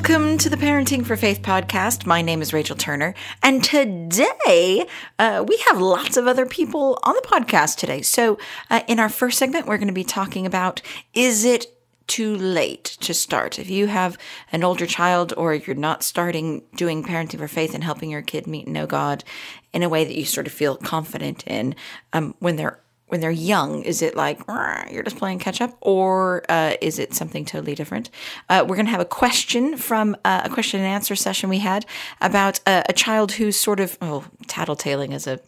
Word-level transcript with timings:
Welcome 0.00 0.38
to 0.38 0.48
the 0.48 0.56
Parenting 0.56 1.04
for 1.04 1.14
Faith 1.14 1.42
podcast. 1.42 2.06
My 2.06 2.22
name 2.22 2.40
is 2.40 2.54
Rachel 2.54 2.74
Turner, 2.74 3.12
and 3.42 3.62
today 3.62 4.86
uh, 5.18 5.44
we 5.46 5.58
have 5.66 5.78
lots 5.78 6.16
of 6.16 6.26
other 6.26 6.46
people 6.46 6.98
on 7.02 7.14
the 7.14 7.28
podcast 7.28 7.76
today. 7.76 8.00
So, 8.00 8.38
uh, 8.70 8.80
in 8.88 8.98
our 8.98 9.10
first 9.10 9.38
segment, 9.38 9.66
we're 9.66 9.76
going 9.76 9.88
to 9.88 9.94
be 9.94 10.02
talking 10.02 10.46
about 10.46 10.80
is 11.12 11.44
it 11.44 11.66
too 12.06 12.34
late 12.34 12.96
to 13.02 13.12
start? 13.12 13.58
If 13.58 13.68
you 13.68 13.88
have 13.88 14.16
an 14.52 14.64
older 14.64 14.86
child 14.86 15.34
or 15.36 15.52
you're 15.52 15.76
not 15.76 16.02
starting 16.02 16.62
doing 16.74 17.04
Parenting 17.04 17.38
for 17.38 17.46
Faith 17.46 17.74
and 17.74 17.84
helping 17.84 18.08
your 18.08 18.22
kid 18.22 18.46
meet 18.46 18.64
and 18.64 18.72
know 18.72 18.86
God 18.86 19.22
in 19.74 19.82
a 19.82 19.88
way 19.90 20.04
that 20.04 20.16
you 20.16 20.24
sort 20.24 20.46
of 20.46 20.52
feel 20.54 20.76
confident 20.78 21.46
in 21.46 21.74
um, 22.14 22.34
when 22.38 22.56
they're 22.56 22.80
when 23.10 23.20
they're 23.20 23.30
young, 23.30 23.82
is 23.82 24.02
it 24.02 24.16
like 24.16 24.40
you're 24.90 25.02
just 25.02 25.16
playing 25.16 25.38
catch 25.38 25.60
up, 25.60 25.76
or 25.80 26.44
uh, 26.48 26.74
is 26.80 26.98
it 26.98 27.14
something 27.14 27.44
totally 27.44 27.74
different? 27.74 28.10
Uh, 28.48 28.64
we're 28.66 28.76
going 28.76 28.86
to 28.86 28.92
have 28.92 29.00
a 29.00 29.04
question 29.04 29.76
from 29.76 30.16
uh, 30.24 30.42
a 30.44 30.50
question 30.50 30.80
and 30.80 30.88
answer 30.88 31.14
session 31.14 31.48
we 31.48 31.58
had 31.58 31.86
about 32.20 32.60
a 32.66 32.92
child 32.92 33.32
who's 33.32 33.58
sort 33.58 33.80
of 33.80 33.98
oh 34.00 34.24
tattletaling 34.46 35.12
is 35.12 35.26
a 35.26 35.40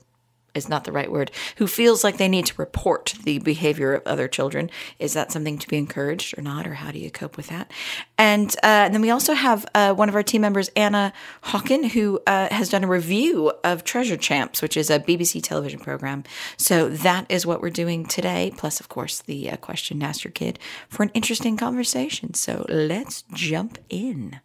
is 0.54 0.68
not 0.68 0.84
the 0.84 0.92
right 0.92 1.10
word, 1.10 1.30
who 1.56 1.66
feels 1.66 2.04
like 2.04 2.16
they 2.16 2.28
need 2.28 2.46
to 2.46 2.54
report 2.56 3.14
the 3.24 3.38
behavior 3.38 3.94
of 3.94 4.06
other 4.06 4.28
children. 4.28 4.70
Is 4.98 5.14
that 5.14 5.32
something 5.32 5.58
to 5.58 5.68
be 5.68 5.78
encouraged 5.78 6.36
or 6.38 6.42
not? 6.42 6.66
Or 6.66 6.74
how 6.74 6.90
do 6.90 6.98
you 6.98 7.10
cope 7.10 7.36
with 7.36 7.48
that? 7.48 7.70
And, 8.18 8.50
uh, 8.62 8.66
and 8.86 8.94
then 8.94 9.02
we 9.02 9.10
also 9.10 9.34
have 9.34 9.66
uh, 9.74 9.94
one 9.94 10.08
of 10.08 10.14
our 10.14 10.22
team 10.22 10.42
members, 10.42 10.70
Anna 10.76 11.12
Hawken, 11.44 11.90
who 11.90 12.20
uh, 12.26 12.48
has 12.52 12.68
done 12.68 12.84
a 12.84 12.88
review 12.88 13.52
of 13.64 13.84
Treasure 13.84 14.16
Champs, 14.16 14.62
which 14.62 14.76
is 14.76 14.90
a 14.90 15.00
BBC 15.00 15.42
television 15.42 15.80
program. 15.80 16.24
So 16.56 16.88
that 16.88 17.26
is 17.28 17.46
what 17.46 17.60
we're 17.60 17.70
doing 17.70 18.06
today. 18.06 18.52
Plus, 18.56 18.80
of 18.80 18.88
course, 18.88 19.20
the 19.20 19.50
uh, 19.50 19.56
question 19.56 20.02
Ask 20.02 20.24
Your 20.24 20.32
Kid 20.32 20.58
for 20.88 21.02
an 21.02 21.10
interesting 21.14 21.56
conversation. 21.56 22.34
So 22.34 22.66
let's 22.68 23.24
jump 23.32 23.78
in. 23.88 24.40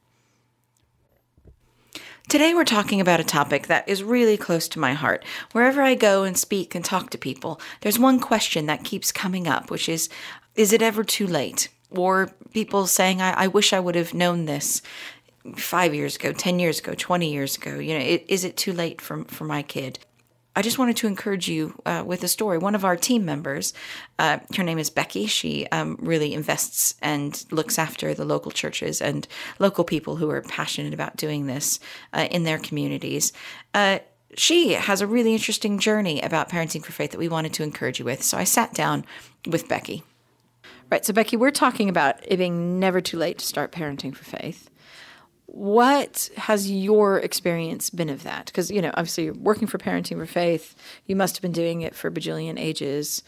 Today, 2.30 2.54
we're 2.54 2.66
talking 2.66 3.00
about 3.00 3.22
a 3.22 3.24
topic 3.24 3.68
that 3.68 3.88
is 3.88 4.04
really 4.04 4.36
close 4.36 4.68
to 4.68 4.80
my 4.80 4.94
heart. 4.94 5.24
Wherever 5.54 5.82
I 5.82 5.96
go 5.96 6.24
and 6.24 6.38
speak 6.38 6.76
and 6.76 6.84
talk 6.84 7.10
to 7.12 7.18
people, 7.18 7.62
there's 7.80 7.98
one 7.98 8.20
question 8.20 8.66
that 8.66 8.84
keeps 8.84 9.14
coming 9.14 9.48
up, 9.48 9.72
which 9.72 9.88
is 9.88 10.10
Is 10.54 10.74
it 10.74 10.82
ever 10.82 11.06
too 11.06 11.26
late? 11.26 11.70
Or 11.90 12.30
people 12.54 12.86
saying, 12.86 13.22
I, 13.22 13.32
I 13.32 13.48
wish 13.48 13.72
I 13.72 13.80
would 13.80 13.96
have 13.96 14.14
known 14.14 14.44
this 14.44 14.82
five 15.56 15.96
years 15.96 16.18
ago, 16.18 16.34
10 16.34 16.60
years 16.60 16.80
ago, 16.80 16.94
20 16.96 17.32
years 17.32 17.56
ago. 17.56 17.80
You 17.80 17.98
know, 17.98 18.20
is 18.28 18.44
it 18.44 18.58
too 18.58 18.74
late 18.74 19.00
for, 19.00 19.24
for 19.24 19.46
my 19.46 19.64
kid? 19.64 20.00
I 20.58 20.64
just 20.64 20.80
wanted 20.80 20.98
to 20.98 21.08
encourage 21.08 21.48
you 21.48 21.80
uh, 21.86 22.04
with 22.04 22.24
a 22.24 22.28
story. 22.28 22.58
One 22.58 22.74
of 22.74 22.84
our 22.84 22.98
team 22.98 23.24
members, 23.24 23.74
uh, 24.18 24.40
her 24.56 24.64
name 24.64 24.80
is 24.80 24.90
Becky. 24.90 25.28
She 25.28 25.68
um, 25.68 25.98
really 26.00 26.34
invests 26.34 26.96
and 27.00 27.46
looks 27.52 27.78
after 27.78 28.16
the 28.16 28.26
local 28.26 28.50
churches 28.50 29.00
and 29.00 29.28
local 29.60 29.84
people 29.84 30.16
who 30.16 30.32
are 30.32 30.42
passionate 30.42 30.96
about 30.96 31.16
doing 31.16 31.46
this 31.46 31.80
uh, 32.12 32.28
in 32.32 32.42
their 32.42 32.58
communities. 32.58 33.34
Uh, 33.76 34.00
she 34.36 34.74
has 34.74 35.00
a 35.00 35.06
really 35.06 35.32
interesting 35.34 35.78
journey 35.78 36.22
about 36.22 36.50
parenting 36.50 36.84
for 36.84 36.92
faith 36.92 37.12
that 37.12 37.20
we 37.20 37.30
wanted 37.30 37.54
to 37.54 37.62
encourage 37.62 38.00
you 38.00 38.06
with. 38.06 38.24
So 38.24 38.36
I 38.36 38.44
sat 38.44 38.74
down 38.74 39.06
with 39.46 39.70
Becky. 39.70 40.02
Right. 40.90 41.06
So, 41.06 41.14
Becky, 41.14 41.38
we're 41.38 41.52
talking 41.52 41.88
about 41.88 42.16
it 42.24 42.38
being 42.38 42.80
never 42.80 43.00
too 43.00 43.18
late 43.18 43.38
to 43.38 43.46
start 43.46 43.72
parenting 43.72 44.16
for 44.16 44.24
faith 44.24 44.72
what 45.48 46.30
has 46.38 46.70
your 46.70 47.20
experience 47.20 47.90
been 47.90 48.10
of 48.10 48.24
that? 48.24 48.48
Because, 48.48 48.70
you 48.70 48.82
know, 48.82 48.92
obviously 48.94 49.26
you're 49.26 49.34
working 49.34 49.68
for 49.68 49.78
Parenting 49.78 50.18
for 50.18 50.26
Faith. 50.26 50.76
You 51.06 51.16
must 51.16 51.38
have 51.38 51.42
been 51.42 51.54
doing 51.54 51.82
it 51.82 51.96
for 51.96 52.12
bajillion 52.12 52.60
ages, 52.60 53.24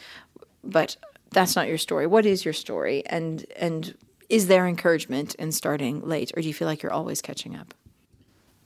but 0.64 0.98
that's 1.32 1.56
not 1.56 1.68
your 1.68 1.78
story. 1.78 2.08
What 2.08 2.26
is 2.26 2.44
your 2.44 2.54
story? 2.54 3.06
And, 3.08 3.46
and 3.56 3.96
is 4.28 4.48
there 4.48 4.68
encouragement 4.68 5.34
in 5.36 5.52
starting 5.52 6.02
late, 6.08 6.32
or 6.36 6.42
do 6.42 6.48
you 6.48 6.54
feel 6.54 6.68
like 6.68 6.84
you're 6.84 6.94
always 6.94 7.22
catching 7.22 7.56
up? 7.56 7.74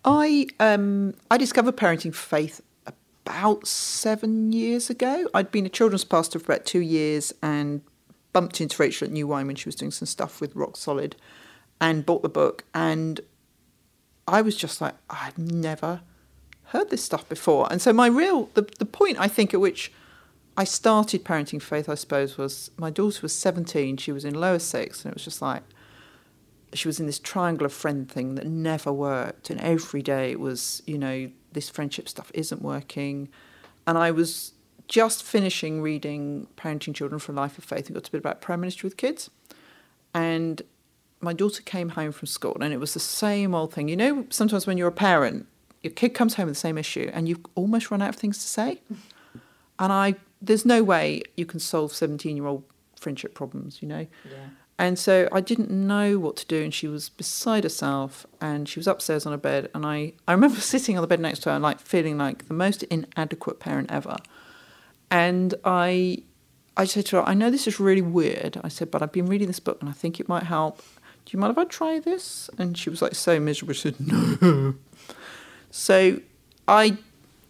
I, 0.04 0.48
um, 0.60 1.14
I 1.32 1.38
discovered 1.38 1.78
Parenting 1.78 2.14
for 2.14 2.38
Faith 2.38 2.60
about 2.86 3.68
seven 3.68 4.52
years 4.52 4.90
ago. 4.90 5.30
I'd 5.34 5.52
been 5.52 5.66
a 5.66 5.70
children's 5.70 6.04
pastor 6.04 6.40
for 6.40 6.52
about 6.52 6.66
two 6.66 6.82
years 6.82 7.32
and 7.42 7.82
bumped 8.34 8.60
into 8.60 8.82
Rachel 8.82 9.06
at 9.06 9.12
New 9.12 9.28
Wine 9.28 9.48
when 9.48 9.56
she 9.56 9.70
was 9.70 9.76
doing 9.76 9.92
some 9.92 10.08
stuff 10.08 10.42
with 10.42 10.56
Rock 10.56 10.76
Solid 10.76 11.16
and 11.80 12.06
bought 12.06 12.24
the 12.24 12.30
book 12.30 12.66
and 12.74 13.22
I 14.28 14.42
was 14.42 14.56
just 14.56 14.82
like, 14.82 14.96
I've 15.10 15.38
never 15.38 16.02
heard 16.66 16.90
this 16.90 17.04
stuff 17.04 17.28
before. 17.30 17.68
And 17.72 17.82
so 17.82 17.94
my 17.94 18.08
real 18.08 18.50
the 18.54 18.64
the 18.80 18.86
point 18.86 19.20
I 19.20 19.28
think 19.28 19.54
at 19.54 19.60
which 19.60 19.92
I 20.56 20.64
started 20.64 21.24
parenting 21.24 21.62
faith, 21.62 21.90
I 21.90 21.96
suppose, 21.96 22.38
was 22.38 22.72
my 22.78 22.90
daughter 22.90 23.20
was 23.22 23.36
seventeen, 23.36 23.98
she 23.98 24.12
was 24.12 24.26
in 24.26 24.34
lower 24.34 24.60
six, 24.60 25.04
and 25.04 25.12
it 25.12 25.16
was 25.16 25.24
just 25.24 25.42
like 25.42 25.64
she 26.74 26.88
was 26.88 27.00
in 27.00 27.06
this 27.06 27.20
triangle 27.20 27.66
of 27.66 27.74
friend 27.74 28.10
thing 28.10 28.36
that 28.36 28.48
never 28.48 28.92
worked. 28.92 29.50
And 29.50 29.60
every 29.62 30.02
day 30.02 30.32
it 30.32 30.40
was, 30.40 30.82
you 30.88 30.98
know, 30.98 31.30
this 31.52 31.70
friendship 31.70 32.10
stuff 32.10 32.32
isn't 32.34 32.62
working. 32.62 33.30
And 33.86 33.98
I 33.98 34.10
was 34.12 34.54
just 34.88 35.22
finishing 35.24 35.82
reading 35.82 36.48
Parenting 36.58 36.96
Children 36.96 37.20
for 37.20 37.32
a 37.32 37.36
Life 37.36 37.58
of 37.58 37.64
Faith 37.64 37.88
and 37.88 37.94
got 37.94 38.06
to 38.06 38.10
a 38.10 38.14
bit 38.14 38.22
about 38.22 38.42
prayer 38.42 38.58
ministry 38.58 38.88
with 38.88 38.98
kids. 38.98 39.30
And 40.16 40.64
my 41.24 41.34
daughter 41.34 41.64
came 41.64 41.90
home 41.90 42.12
from 42.12 42.28
school 42.28 42.58
and 42.62 42.74
it 42.74 42.80
was 42.80 42.94
the 42.94 43.00
same 43.00 43.56
old 43.56 43.74
thing. 43.74 43.88
You 43.88 43.96
know, 43.96 44.26
sometimes 44.30 44.68
when 44.68 44.78
you're 44.78 44.90
a 44.90 44.92
parent, 44.92 45.48
your 45.82 45.94
kid 45.94 46.10
comes 46.10 46.36
home 46.36 46.48
with 46.48 46.56
the 46.56 46.60
same 46.60 46.78
issue 46.78 47.10
and 47.14 47.28
you've 47.28 47.46
almost 47.56 47.90
run 47.90 48.02
out 48.02 48.10
of 48.10 48.16
things 48.16 48.38
to 48.40 48.48
say. 48.48 48.82
And 49.80 49.92
I, 49.92 50.16
there's 50.40 50.68
no 50.68 50.84
way 50.84 51.24
you 51.36 51.48
can 51.48 51.60
solve 51.60 51.94
17 51.94 52.38
year 52.38 52.46
old 52.46 52.64
friendship 52.96 53.34
problems, 53.34 53.82
you 53.82 53.88
know? 53.88 54.06
Yeah. 54.24 54.50
And 54.78 54.98
so 54.98 55.28
I 55.32 55.42
didn't 55.42 55.72
know 55.72 56.20
what 56.20 56.36
to 56.38 56.46
do, 56.46 56.64
and 56.64 56.74
she 56.74 56.88
was 56.88 57.10
beside 57.10 57.64
herself, 57.64 58.26
and 58.40 58.70
she 58.70 58.80
was 58.80 58.88
upstairs 58.88 59.26
on 59.26 59.32
her 59.32 59.38
bed, 59.38 59.70
and 59.74 59.86
I, 59.86 60.14
I 60.28 60.32
remember 60.32 60.60
sitting 60.74 60.98
on 60.98 61.02
the 61.02 61.08
bed 61.08 61.20
next 61.20 61.40
to 61.40 61.50
her, 61.50 61.56
and 61.56 61.64
like 61.64 61.80
feeling 61.80 62.18
like 62.18 62.48
the 62.48 62.54
most 62.54 62.84
inadequate 62.84 63.60
parent 63.60 63.92
ever. 63.92 64.18
And 65.12 65.54
I, 65.64 66.24
I 66.76 66.86
said 66.86 67.06
to 67.08 67.18
her, 67.18 67.24
I 67.24 67.34
know 67.34 67.52
this 67.52 67.68
is 67.68 67.80
really 67.80 68.02
weird. 68.02 68.60
I 68.64 68.68
said, 68.68 68.90
but 68.90 69.02
I've 69.02 69.12
been 69.12 69.28
reading 69.28 69.48
this 69.48 69.60
book, 69.60 69.80
and 69.82 69.90
I 69.90 69.94
think 69.94 70.20
it 70.20 70.28
might 70.30 70.44
help 70.44 70.82
do 71.26 71.36
you 71.36 71.40
mind 71.40 71.52
if 71.52 71.58
I 71.58 71.66
try 71.66 72.00
this? 72.00 72.50
And 72.58 72.78
she 72.78 72.90
was 72.90 73.02
like 73.02 73.16
so 73.16 73.40
miserable. 73.40 73.74
She 73.74 73.82
said, 73.82 74.00
no. 74.00 74.76
So 75.72 76.20
I 76.68 76.98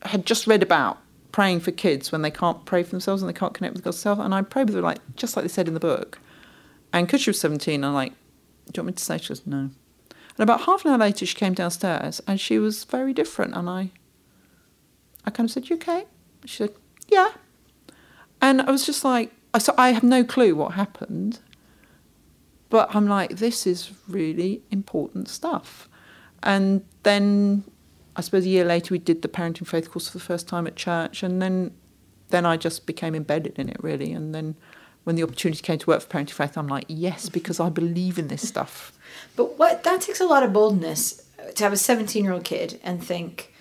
had 0.04 0.26
just 0.26 0.48
read 0.48 0.64
about 0.64 0.98
praying 1.32 1.60
for 1.60 1.72
kids 1.72 2.12
when 2.12 2.22
they 2.22 2.32
can't 2.32 2.64
pray 2.66 2.84
for 2.84 2.92
themselves 2.92 3.22
and 3.22 3.30
they 3.30 3.38
can't 3.38 3.54
connect 3.54 3.74
with 3.74 3.84
God's 3.84 4.00
self. 4.00 4.20
And 4.20 4.34
I 4.34 4.42
prayed 4.44 4.68
with 4.68 4.76
her 4.76 4.82
like, 4.82 5.00
just 5.16 5.36
like 5.36 5.44
they 5.44 5.50
said 5.50 5.68
in 5.68 5.74
the 5.74 5.80
book. 5.80 6.20
And 6.94 7.08
because 7.08 7.22
she 7.22 7.32
was 7.32 7.40
17, 7.40 7.84
I'm 7.84 7.94
like, 7.94 8.14
do 8.72 8.80
you 8.80 8.84
want 8.84 8.88
me 8.88 8.94
to 8.94 9.04
say? 9.04 9.18
She 9.18 9.30
goes, 9.30 9.46
no. 9.46 9.58
And 9.58 10.40
about 10.40 10.62
half 10.62 10.86
an 10.86 10.92
hour 10.92 10.98
later, 10.98 11.26
she 11.26 11.36
came 11.36 11.54
downstairs 11.54 12.22
and 12.28 12.40
she 12.40 12.60
was 12.60 12.86
very 12.86 13.14
different. 13.14 13.56
And 13.56 13.70
I, 13.70 13.92
I 15.26 15.32
kind 15.32 15.48
of 15.50 15.52
said, 15.52 15.70
you 15.70 15.76
okay? 15.76 16.06
She 16.46 16.58
said, 16.58 16.74
yeah. 17.08 17.32
And 18.42 18.62
I 18.62 18.72
was 18.72 18.86
just 18.86 19.04
like, 19.04 19.32
so 19.60 19.74
I 19.78 19.92
have 19.92 20.04
no 20.04 20.24
clue 20.24 20.56
what 20.56 20.74
happened. 20.74 21.40
But 22.74 22.96
I'm 22.96 23.08
like, 23.08 23.38
this 23.38 23.68
is 23.68 23.92
really 24.08 24.64
important 24.72 25.30
stuff. 25.30 25.88
And 26.42 26.84
then 27.04 27.64
I 28.16 28.22
suppose 28.22 28.46
a 28.46 28.50
year 28.50 28.66
later 28.66 28.96
we 28.96 28.98
did 28.98 29.22
the 29.22 29.28
parenting 29.28 29.68
faith 29.68 29.92
course 29.92 30.08
for 30.08 30.18
the 30.18 30.24
first 30.24 30.48
time 30.48 30.66
at 30.66 30.76
church, 30.76 31.22
and 31.22 31.40
then 31.40 31.76
then 32.30 32.48
I 32.48 32.58
just 32.58 32.88
became 32.88 33.14
embedded 33.14 33.60
in 33.60 33.70
it 33.70 33.78
really. 33.84 34.12
And 34.12 34.34
then 34.34 34.56
when 35.04 35.16
the 35.16 35.22
opportunity 35.22 35.62
came 35.62 35.78
to 35.78 35.86
work 35.86 36.02
for 36.02 36.08
parenting 36.08 36.32
faith, 36.32 36.58
I'm 36.58 36.68
like, 36.68 36.86
yes, 36.88 37.30
because 37.30 37.60
I 37.60 37.70
believe 37.70 38.18
in 38.18 38.30
this 38.30 38.48
stuff. 38.48 38.92
But 39.36 39.60
what 39.60 39.84
that 39.84 40.02
takes 40.02 40.20
a 40.20 40.26
lot 40.26 40.42
of 40.42 40.52
boldness 40.52 41.24
to 41.54 41.64
have 41.64 41.74
a 41.74 41.78
17 41.78 42.24
year 42.24 42.34
old 42.34 42.44
kid 42.44 42.80
and 42.84 43.04
think, 43.04 43.54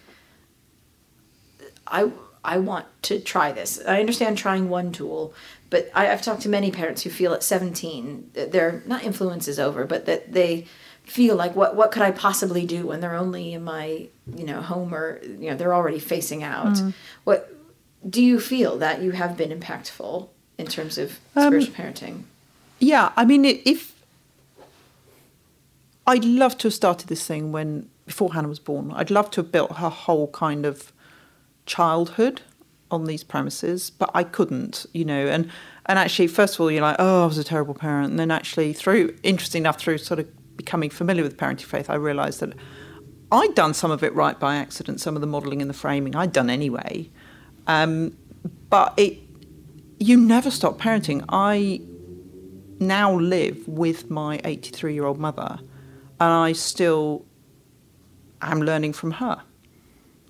I 1.87 2.11
I 2.45 2.59
want 2.59 2.87
to 3.03 3.21
try 3.21 3.53
this. 3.53 3.81
I 3.87 4.01
understand 4.01 4.37
trying 4.37 4.69
one 4.69 4.93
tool, 4.93 5.33
but 5.71 5.91
I, 5.95 6.07
have 6.07 6.23
talked 6.23 6.43
to 6.43 6.49
many 6.49 6.71
parents 6.71 7.03
who 7.03 7.11
feel 7.11 7.33
at 7.35 7.43
17 7.43 8.31
that 8.35 8.53
their 8.53 8.83
not 8.87 9.05
influence 9.05 9.47
is 9.47 9.61
over, 9.61 9.85
but 9.85 10.07
that 10.07 10.33
they 10.33 10.67
feel 11.05 11.37
like 11.37 11.55
what 11.57 11.75
what 11.77 11.91
could 11.91 12.03
I 12.03 12.11
possibly 12.11 12.65
do 12.65 12.87
when 12.87 13.01
they're 13.01 13.15
only 13.15 13.55
in 13.55 13.65
my 13.65 14.07
you 14.37 14.45
know 14.45 14.61
home 14.61 14.95
or 14.95 15.21
you 15.23 15.51
know 15.51 15.57
they're 15.57 15.75
already 15.75 15.99
facing 15.99 16.43
out. 16.43 16.75
Mm. 16.75 16.95
What 17.25 17.55
do 18.09 18.23
you 18.23 18.41
feel 18.41 18.79
that 18.79 19.03
you 19.03 19.13
have 19.13 19.37
been 19.37 19.57
impactful 19.57 20.29
in 20.59 20.67
terms 20.67 20.99
of 20.99 21.21
um, 21.37 21.49
spiritual 21.49 21.75
parenting? 21.75 22.23
Yeah, 22.79 23.13
I 23.17 23.25
mean, 23.25 23.45
if 23.45 23.93
I'd 26.07 26.25
love 26.25 26.59
to 26.59 26.67
have 26.67 26.75
started 26.75 27.09
this 27.09 27.25
thing 27.27 27.53
when 27.53 27.89
before 28.07 28.33
Hannah 28.33 28.49
was 28.49 28.59
born. 28.59 28.93
I'd 28.93 29.11
love 29.11 29.31
to 29.33 29.43
have 29.43 29.53
built 29.53 29.77
her 29.77 29.89
whole 29.89 30.29
kind 30.29 30.67
of 30.67 30.93
childhood 31.67 32.43
on 32.91 33.07
these 33.07 33.25
premises, 33.25 33.91
but 33.91 34.11
I 34.15 34.25
couldn't, 34.25 34.87
you 34.93 35.05
know, 35.05 35.27
and 35.27 35.51
And 35.87 35.99
actually, 35.99 36.29
first 36.29 36.55
of 36.55 36.61
all, 36.61 36.71
you're 36.71 36.83
like, 36.83 36.97
oh, 36.99 37.25
I 37.25 37.27
was 37.27 37.39
a 37.39 37.45
terrible 37.45 37.75
parent. 37.75 38.11
And 38.11 38.19
then 38.19 38.31
actually, 38.31 38.73
through, 38.73 39.17
interesting 39.25 39.63
enough, 39.63 39.79
through 39.81 39.99
sort 39.99 40.21
of 40.21 40.29
becoming 40.57 40.91
familiar 40.91 41.25
with 41.25 41.37
parenting 41.37 41.65
faith, 41.65 41.91
I 41.91 41.97
realised 41.97 42.41
that 42.41 42.53
I'd 43.33 43.55
done 43.55 43.75
some 43.75 43.91
of 43.91 44.05
it 44.05 44.15
right 44.15 44.39
by 44.39 44.57
accident, 44.57 45.01
some 45.01 45.17
of 45.17 45.21
the 45.23 45.27
modelling 45.27 45.61
and 45.61 45.69
the 45.69 45.75
framing 45.75 46.15
I'd 46.15 46.33
done 46.33 46.51
anyway. 46.51 47.11
Um, 47.67 48.17
but 48.71 48.95
it, 48.97 49.19
you 49.99 50.17
never 50.17 50.51
stop 50.51 50.79
parenting. 50.79 51.25
I 51.29 51.81
now 52.79 53.19
live 53.19 53.67
with 53.67 54.11
my 54.11 54.41
83 54.45 54.95
year 54.95 55.07
old 55.07 55.19
mother, 55.19 55.59
and 56.21 56.31
I 56.31 56.53
still 56.53 57.25
am 58.41 58.61
learning 58.61 58.93
from 58.93 59.13
her. 59.13 59.43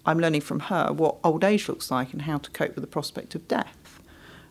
I'm 0.04 0.18
learning 0.18 0.40
from 0.40 0.60
her 0.60 0.92
what 0.92 1.18
old 1.22 1.44
age 1.44 1.68
looks 1.68 1.90
like 1.90 2.12
and 2.12 2.22
how 2.22 2.38
to 2.38 2.50
cope 2.50 2.74
with 2.74 2.82
the 2.82 2.88
prospect 2.88 3.34
of 3.34 3.46
death 3.48 4.00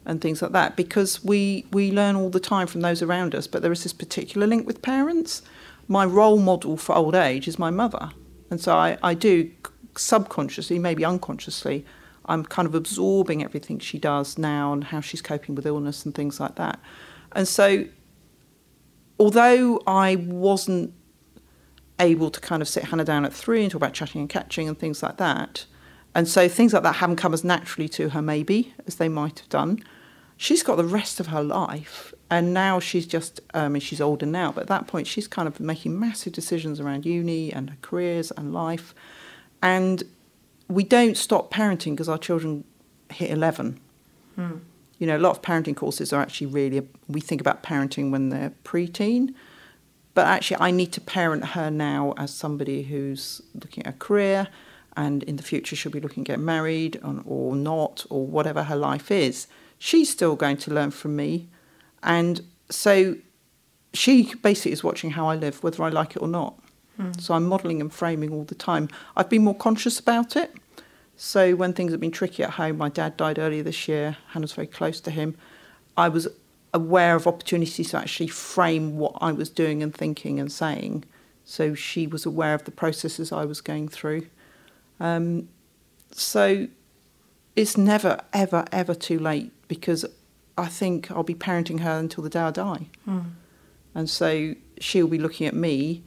and 0.05 0.21
things 0.21 0.41
like 0.41 0.51
that 0.51 0.75
because 0.75 1.23
we, 1.23 1.65
we 1.71 1.91
learn 1.91 2.15
all 2.15 2.29
the 2.29 2.39
time 2.39 2.67
from 2.67 2.81
those 2.81 3.01
around 3.01 3.35
us, 3.35 3.47
but 3.47 3.61
there 3.61 3.71
is 3.71 3.83
this 3.83 3.93
particular 3.93 4.47
link 4.47 4.65
with 4.65 4.81
parents. 4.81 5.41
My 5.87 6.05
role 6.05 6.39
model 6.39 6.77
for 6.77 6.95
old 6.95 7.15
age 7.15 7.47
is 7.47 7.59
my 7.59 7.69
mother. 7.69 8.11
And 8.49 8.59
so 8.59 8.75
I, 8.75 8.97
I 9.03 9.13
do 9.13 9.51
subconsciously, 9.95 10.79
maybe 10.79 11.05
unconsciously, 11.05 11.85
I'm 12.25 12.45
kind 12.45 12.67
of 12.67 12.75
absorbing 12.75 13.43
everything 13.43 13.79
she 13.79 13.97
does 13.97 14.37
now 14.37 14.73
and 14.73 14.85
how 14.85 15.01
she's 15.01 15.21
coping 15.21 15.55
with 15.55 15.65
illness 15.65 16.05
and 16.05 16.13
things 16.13 16.39
like 16.39 16.55
that. 16.55 16.79
And 17.33 17.47
so, 17.47 17.85
although 19.19 19.81
I 19.87 20.15
wasn't 20.15 20.93
able 22.01 22.29
to 22.31 22.39
kind 22.39 22.61
of 22.61 22.67
sit 22.67 22.85
Hannah 22.85 23.05
down 23.05 23.23
at 23.23 23.33
three 23.33 23.61
and 23.61 23.71
talk 23.71 23.79
about 23.79 23.93
chatting 23.93 24.21
and 24.21 24.29
catching 24.29 24.67
and 24.67 24.77
things 24.77 25.01
like 25.01 25.17
that. 25.17 25.65
And 26.13 26.27
so 26.27 26.49
things 26.49 26.73
like 26.73 26.83
that 26.83 26.95
haven't 26.95 27.15
come 27.15 27.33
as 27.33 27.43
naturally 27.43 27.87
to 27.89 28.09
her, 28.09 28.21
maybe, 28.21 28.73
as 28.85 28.95
they 28.95 29.07
might 29.07 29.39
have 29.39 29.49
done. 29.49 29.81
She's 30.35 30.63
got 30.63 30.75
the 30.75 30.83
rest 30.83 31.19
of 31.19 31.27
her 31.27 31.43
life. 31.43 32.13
And 32.29 32.53
now 32.53 32.79
she's 32.79 33.05
just, 33.05 33.39
um, 33.53 33.63
I 33.63 33.69
mean, 33.69 33.81
she's 33.81 34.01
older 34.01 34.25
now, 34.25 34.51
but 34.51 34.61
at 34.61 34.67
that 34.67 34.87
point, 34.87 35.07
she's 35.07 35.27
kind 35.27 35.47
of 35.47 35.59
making 35.59 35.97
massive 35.99 36.33
decisions 36.33 36.79
around 36.79 37.05
uni 37.05 37.53
and 37.53 37.69
her 37.69 37.77
careers 37.81 38.31
and 38.31 38.53
life. 38.53 38.93
And 39.61 40.03
we 40.67 40.83
don't 40.83 41.15
stop 41.15 41.53
parenting 41.53 41.91
because 41.91 42.09
our 42.09 42.17
children 42.17 42.63
hit 43.09 43.29
11. 43.29 43.79
Hmm. 44.35 44.57
You 44.97 45.07
know, 45.07 45.17
a 45.17 45.19
lot 45.19 45.31
of 45.31 45.41
parenting 45.41 45.75
courses 45.75 46.11
are 46.11 46.21
actually 46.21 46.47
really, 46.47 46.87
we 47.07 47.21
think 47.21 47.41
about 47.41 47.63
parenting 47.63 48.11
when 48.11 48.29
they're 48.29 48.53
preteen 48.63 49.33
but 50.13 50.27
actually, 50.27 50.57
I 50.59 50.71
need 50.71 50.91
to 50.93 51.01
parent 51.01 51.45
her 51.45 51.71
now 51.71 52.13
as 52.17 52.33
somebody 52.33 52.83
who's 52.83 53.41
looking 53.53 53.85
at 53.85 53.95
a 53.95 53.97
career 53.97 54.47
and 54.97 55.23
in 55.23 55.37
the 55.37 55.43
future 55.43 55.75
she'll 55.75 55.91
be 55.91 56.01
looking 56.01 56.25
to 56.25 56.31
get 56.31 56.39
married 56.39 56.99
or 57.25 57.55
not 57.55 58.05
or 58.09 58.25
whatever 58.25 58.63
her 58.63 58.75
life 58.75 59.09
is. 59.09 59.47
She's 59.77 60.09
still 60.09 60.35
going 60.35 60.57
to 60.57 60.73
learn 60.73 60.91
from 60.91 61.15
me. 61.15 61.47
And 62.03 62.41
so 62.69 63.15
she 63.93 64.33
basically 64.35 64.73
is 64.73 64.83
watching 64.83 65.11
how 65.11 65.27
I 65.27 65.35
live, 65.35 65.63
whether 65.63 65.81
I 65.83 65.89
like 65.89 66.15
it 66.15 66.21
or 66.21 66.27
not. 66.27 66.59
Mm. 66.99 67.19
So 67.19 67.33
I'm 67.33 67.45
modelling 67.45 67.81
and 67.81 67.91
framing 67.91 68.31
all 68.33 68.43
the 68.43 68.55
time. 68.55 68.89
I've 69.15 69.29
been 69.29 69.43
more 69.43 69.55
conscious 69.55 69.99
about 69.99 70.35
it. 70.35 70.53
So 71.15 71.55
when 71.55 71.73
things 71.73 71.91
have 71.91 72.01
been 72.01 72.11
tricky 72.11 72.43
at 72.43 72.51
home, 72.51 72.77
my 72.77 72.89
dad 72.89 73.15
died 73.15 73.39
earlier 73.39 73.63
this 73.63 73.87
year, 73.87 74.17
Hannah's 74.29 74.53
very 74.53 74.67
close 74.67 74.99
to 75.01 75.11
him. 75.11 75.37
I 75.95 76.09
was 76.09 76.27
aware 76.73 77.15
of 77.15 77.27
opportunities 77.27 77.91
to 77.91 77.97
actually 77.97 78.27
frame 78.27 78.97
what 78.97 79.13
I 79.19 79.31
was 79.31 79.49
doing 79.49 79.83
and 79.83 79.93
thinking 79.93 80.39
and 80.39 80.51
saying. 80.51 81.03
So 81.43 81.73
she 81.73 82.07
was 82.07 82.25
aware 82.25 82.53
of 82.53 82.63
the 82.63 82.71
processes 82.71 83.31
I 83.31 83.45
was 83.45 83.61
going 83.61 83.89
through. 83.89 84.27
Um, 84.99 85.49
so 86.11 86.67
it's 87.55 87.77
never, 87.77 88.19
ever, 88.31 88.65
ever 88.71 88.95
too 88.95 89.19
late 89.19 89.51
because 89.67 90.05
I 90.57 90.67
think 90.67 91.11
I'll 91.11 91.23
be 91.23 91.35
parenting 91.35 91.81
her 91.81 91.97
until 91.97 92.23
the 92.23 92.29
day 92.29 92.39
I 92.39 92.51
die. 92.51 92.87
Mm. 93.07 93.31
And 93.93 94.09
so 94.09 94.55
she'll 94.79 95.07
be 95.07 95.17
looking 95.17 95.47
at 95.47 95.55
me, 95.55 96.03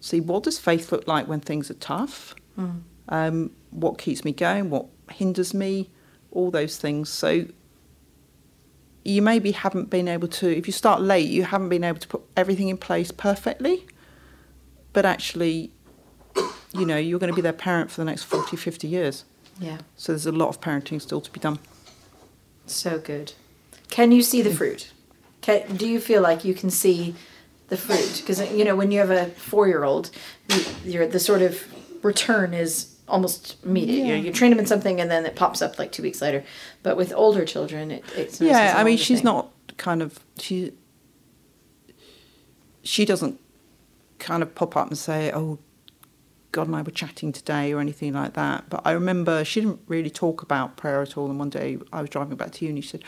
see 0.00 0.20
what 0.20 0.44
does 0.44 0.58
faith 0.58 0.92
look 0.92 1.06
like 1.06 1.28
when 1.28 1.40
things 1.40 1.70
are 1.70 1.74
tough? 1.74 2.34
Mm. 2.58 2.82
Um, 3.08 3.50
what 3.70 3.98
keeps 3.98 4.24
me 4.24 4.32
going? 4.32 4.70
What 4.70 4.86
hinders 5.10 5.52
me? 5.52 5.90
All 6.30 6.50
those 6.50 6.78
things. 6.78 7.08
So 7.08 7.46
you 9.08 9.22
maybe 9.22 9.52
haven't 9.52 9.88
been 9.88 10.06
able 10.06 10.28
to, 10.28 10.54
if 10.54 10.66
you 10.66 10.72
start 10.72 11.00
late, 11.00 11.28
you 11.28 11.44
haven't 11.44 11.70
been 11.70 11.82
able 11.82 11.98
to 11.98 12.08
put 12.08 12.22
everything 12.36 12.68
in 12.68 12.76
place 12.76 13.10
perfectly. 13.10 13.86
But 14.92 15.06
actually, 15.06 15.70
you 16.74 16.84
know, 16.84 16.98
you're 16.98 17.18
going 17.18 17.32
to 17.32 17.36
be 17.36 17.40
their 17.40 17.54
parent 17.54 17.90
for 17.90 18.02
the 18.02 18.04
next 18.04 18.24
40, 18.24 18.56
50 18.56 18.86
years. 18.86 19.24
Yeah. 19.58 19.78
So 19.96 20.12
there's 20.12 20.26
a 20.26 20.32
lot 20.32 20.50
of 20.50 20.60
parenting 20.60 21.00
still 21.00 21.22
to 21.22 21.32
be 21.32 21.40
done. 21.40 21.58
So 22.66 22.98
good. 22.98 23.32
Can 23.88 24.12
you 24.12 24.22
see 24.22 24.42
the 24.42 24.54
fruit? 24.54 24.92
Can, 25.40 25.76
do 25.76 25.88
you 25.88 26.00
feel 26.00 26.20
like 26.20 26.44
you 26.44 26.52
can 26.52 26.68
see 26.68 27.14
the 27.68 27.78
fruit? 27.78 28.18
Because, 28.20 28.40
you 28.52 28.64
know, 28.64 28.76
when 28.76 28.90
you 28.90 28.98
have 28.98 29.10
a 29.10 29.26
four 29.30 29.66
year 29.68 29.84
old, 29.84 30.10
the 30.84 31.18
sort 31.18 31.40
of 31.40 31.64
return 32.04 32.52
is 32.52 32.94
almost 33.08 33.56
immediate. 33.64 33.96
Yeah. 33.96 34.04
You, 34.04 34.16
know, 34.16 34.24
you 34.24 34.32
train 34.32 34.50
them 34.50 34.58
in 34.58 34.66
something 34.66 35.00
and 35.00 35.10
then 35.10 35.26
it 35.26 35.36
pops 35.36 35.62
up 35.62 35.78
like 35.78 35.92
two 35.92 36.02
weeks 36.02 36.20
later. 36.20 36.44
But 36.82 36.96
with 36.96 37.12
older 37.12 37.44
children, 37.44 37.90
it, 37.90 38.04
it's 38.16 38.40
yeah. 38.40 38.74
I 38.76 38.84
mean, 38.84 38.96
she's 38.96 39.18
thing. 39.18 39.24
not 39.24 39.52
kind 39.76 40.02
of 40.02 40.20
she. 40.38 40.72
She 42.82 43.04
doesn't 43.04 43.38
kind 44.18 44.42
of 44.42 44.54
pop 44.54 44.76
up 44.76 44.88
and 44.88 44.96
say, 44.96 45.30
"Oh, 45.32 45.58
God 46.52 46.68
and 46.68 46.76
I 46.76 46.82
were 46.82 46.90
chatting 46.90 47.32
today" 47.32 47.72
or 47.72 47.80
anything 47.80 48.14
like 48.14 48.34
that. 48.34 48.70
But 48.70 48.82
I 48.84 48.92
remember 48.92 49.44
she 49.44 49.60
didn't 49.60 49.80
really 49.88 50.10
talk 50.10 50.42
about 50.42 50.76
prayer 50.76 51.02
at 51.02 51.16
all. 51.16 51.28
And 51.28 51.38
one 51.38 51.50
day 51.50 51.78
I 51.92 52.00
was 52.00 52.10
driving 52.10 52.36
back 52.36 52.52
to 52.52 52.64
uni, 52.64 52.80
she 52.80 52.88
said, 52.88 53.04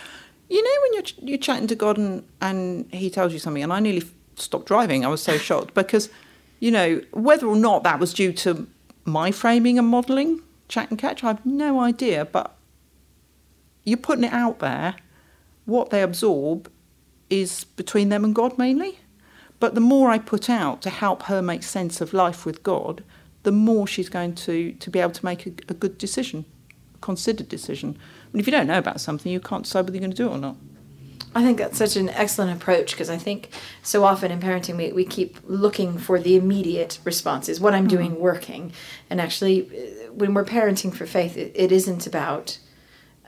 "You 0.48 0.62
know, 0.62 0.82
when 0.82 0.94
you're 0.94 1.28
you're 1.28 1.38
chatting 1.38 1.66
to 1.68 1.74
God 1.74 1.96
and 1.98 2.26
and 2.40 2.92
He 2.92 3.10
tells 3.10 3.32
you 3.32 3.38
something," 3.38 3.62
and 3.62 3.72
I 3.72 3.80
nearly 3.80 4.02
stopped 4.36 4.66
driving. 4.66 5.04
I 5.04 5.08
was 5.08 5.22
so 5.22 5.38
shocked 5.48 5.74
because, 5.74 6.10
you 6.58 6.70
know, 6.70 7.02
whether 7.12 7.46
or 7.46 7.56
not 7.56 7.82
that 7.84 7.98
was 8.00 8.12
due 8.12 8.32
to 8.32 8.66
my 9.04 9.30
framing 9.30 9.78
and 9.78 9.88
modelling, 9.88 10.40
chat 10.68 10.90
and 10.90 10.98
catch, 10.98 11.24
I 11.24 11.28
have 11.28 11.44
no 11.44 11.80
idea. 11.80 12.24
But 12.24 12.54
you're 13.84 13.96
putting 13.98 14.24
it 14.24 14.32
out 14.32 14.58
there. 14.58 14.96
What 15.64 15.90
they 15.90 16.02
absorb 16.02 16.70
is 17.28 17.64
between 17.64 18.08
them 18.08 18.24
and 18.24 18.34
God 18.34 18.58
mainly. 18.58 18.98
But 19.60 19.74
the 19.74 19.80
more 19.80 20.10
I 20.10 20.18
put 20.18 20.48
out 20.48 20.80
to 20.82 20.90
help 20.90 21.24
her 21.24 21.42
make 21.42 21.62
sense 21.62 22.00
of 22.00 22.12
life 22.12 22.46
with 22.46 22.62
God, 22.62 23.04
the 23.42 23.52
more 23.52 23.86
she's 23.86 24.08
going 24.08 24.34
to, 24.36 24.72
to 24.72 24.90
be 24.90 24.98
able 24.98 25.12
to 25.12 25.24
make 25.24 25.46
a, 25.46 25.50
a 25.68 25.74
good 25.74 25.98
decision, 25.98 26.44
a 26.94 26.98
considered 26.98 27.48
decision. 27.48 27.98
Mean, 28.32 28.40
if 28.40 28.46
you 28.46 28.52
don't 28.52 28.66
know 28.66 28.78
about 28.78 29.00
something, 29.00 29.30
you 29.30 29.40
can't 29.40 29.64
decide 29.64 29.80
whether 29.80 29.92
you're 29.92 30.00
going 30.00 30.12
to 30.12 30.16
do 30.16 30.28
it 30.28 30.32
or 30.32 30.38
not. 30.38 30.56
I 31.34 31.44
think 31.44 31.58
that's 31.58 31.78
such 31.78 31.96
an 31.96 32.08
excellent 32.10 32.60
approach 32.60 32.92
because 32.92 33.08
I 33.08 33.16
think 33.16 33.50
so 33.82 34.04
often 34.04 34.32
in 34.32 34.40
parenting 34.40 34.76
we, 34.76 34.92
we 34.92 35.04
keep 35.04 35.38
looking 35.44 35.96
for 35.96 36.18
the 36.18 36.34
immediate 36.34 36.98
responses. 37.04 37.60
What 37.60 37.74
I'm 37.74 37.86
mm 37.86 37.90
doing 37.90 38.20
working, 38.20 38.72
and 39.08 39.20
actually, 39.20 39.62
uh, 39.62 40.12
when 40.12 40.32
we're 40.32 40.44
parenting 40.44 40.94
for 40.94 41.06
faith, 41.06 41.36
it, 41.36 41.52
it 41.54 41.72
isn't 41.72 42.06
about 42.06 42.58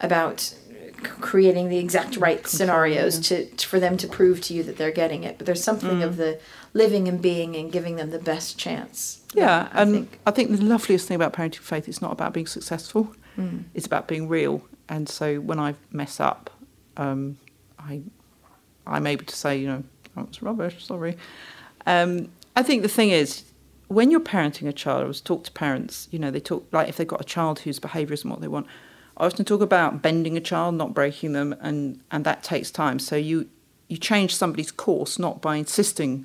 about 0.00 0.54
creating 1.02 1.68
the 1.68 1.78
exact 1.78 2.16
right 2.16 2.46
scenarios 2.46 3.18
to, 3.18 3.46
to, 3.46 3.66
for 3.66 3.80
them 3.80 3.96
to 3.96 4.06
prove 4.06 4.40
to 4.40 4.54
you 4.54 4.62
that 4.62 4.76
they're 4.76 4.92
getting 4.92 5.24
it. 5.24 5.36
But 5.36 5.46
there's 5.46 5.62
something 5.62 5.98
mm. 5.98 6.04
of 6.04 6.16
the 6.16 6.38
living 6.74 7.08
and 7.08 7.20
being 7.20 7.56
and 7.56 7.72
giving 7.72 7.96
them 7.96 8.10
the 8.10 8.20
best 8.20 8.56
chance. 8.58 9.20
Yeah, 9.34 9.68
I 9.72 9.82
and 9.82 9.92
think. 9.92 10.18
I 10.26 10.30
think 10.30 10.50
the 10.50 10.62
loveliest 10.62 11.08
thing 11.08 11.16
about 11.16 11.32
parenting 11.32 11.56
for 11.56 11.62
faith 11.62 11.88
is 11.88 12.00
not 12.00 12.12
about 12.12 12.32
being 12.32 12.46
successful. 12.46 13.14
Mm. 13.36 13.64
It's 13.74 13.86
about 13.86 14.06
being 14.06 14.28
real. 14.28 14.64
And 14.88 15.08
so 15.08 15.40
when 15.40 15.58
I 15.58 15.74
mess 15.90 16.20
up. 16.20 16.50
Um, 16.96 17.38
I, 17.86 18.02
I'm 18.86 19.06
able 19.06 19.24
to 19.24 19.36
say, 19.36 19.56
you 19.58 19.66
know, 19.66 19.84
that 20.14 20.28
was 20.28 20.42
rubbish, 20.42 20.84
sorry. 20.84 21.16
Um, 21.86 22.30
I 22.54 22.62
think 22.62 22.82
the 22.82 22.88
thing 22.88 23.10
is, 23.10 23.44
when 23.88 24.10
you're 24.10 24.20
parenting 24.20 24.68
a 24.68 24.72
child, 24.72 25.04
I 25.04 25.06
was 25.06 25.20
talk 25.20 25.44
to 25.44 25.52
parents, 25.52 26.08
you 26.10 26.18
know, 26.18 26.30
they 26.30 26.40
talk, 26.40 26.66
like 26.72 26.88
if 26.88 26.96
they've 26.96 27.06
got 27.06 27.20
a 27.20 27.24
child 27.24 27.60
whose 27.60 27.78
behaviour 27.78 28.14
isn't 28.14 28.28
what 28.28 28.40
they 28.40 28.48
want, 28.48 28.66
I 29.16 29.26
often 29.26 29.44
talk 29.44 29.60
about 29.60 30.00
bending 30.00 30.36
a 30.36 30.40
child, 30.40 30.74
not 30.74 30.94
breaking 30.94 31.32
them, 31.32 31.54
and, 31.60 32.00
and 32.10 32.24
that 32.24 32.42
takes 32.42 32.70
time. 32.70 32.98
So 32.98 33.16
you, 33.16 33.48
you 33.88 33.98
change 33.98 34.34
somebody's 34.34 34.72
course 34.72 35.18
not 35.18 35.42
by 35.42 35.56
insisting 35.56 36.24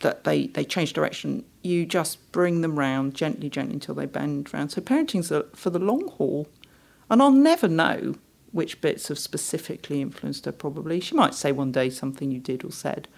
that 0.00 0.24
they, 0.24 0.46
they 0.46 0.64
change 0.64 0.94
direction. 0.94 1.44
You 1.62 1.84
just 1.84 2.32
bring 2.32 2.62
them 2.62 2.78
round 2.78 3.14
gently, 3.14 3.50
gently 3.50 3.74
until 3.74 3.94
they 3.94 4.06
bend 4.06 4.52
round. 4.54 4.72
So 4.72 4.80
parenting's 4.80 5.30
for 5.54 5.68
the 5.70 5.78
long 5.78 6.08
haul. 6.08 6.48
And 7.10 7.20
I'll 7.20 7.30
never 7.30 7.68
know 7.68 8.14
which 8.52 8.80
bits 8.80 9.08
have 9.08 9.18
specifically 9.18 10.00
influenced 10.00 10.44
her, 10.44 10.52
probably. 10.52 11.00
She 11.00 11.14
might 11.14 11.34
say 11.34 11.52
one 11.52 11.72
day 11.72 11.90
something 11.90 12.30
you 12.30 12.40
did 12.40 12.64
or 12.64 12.72
said. 12.72 13.08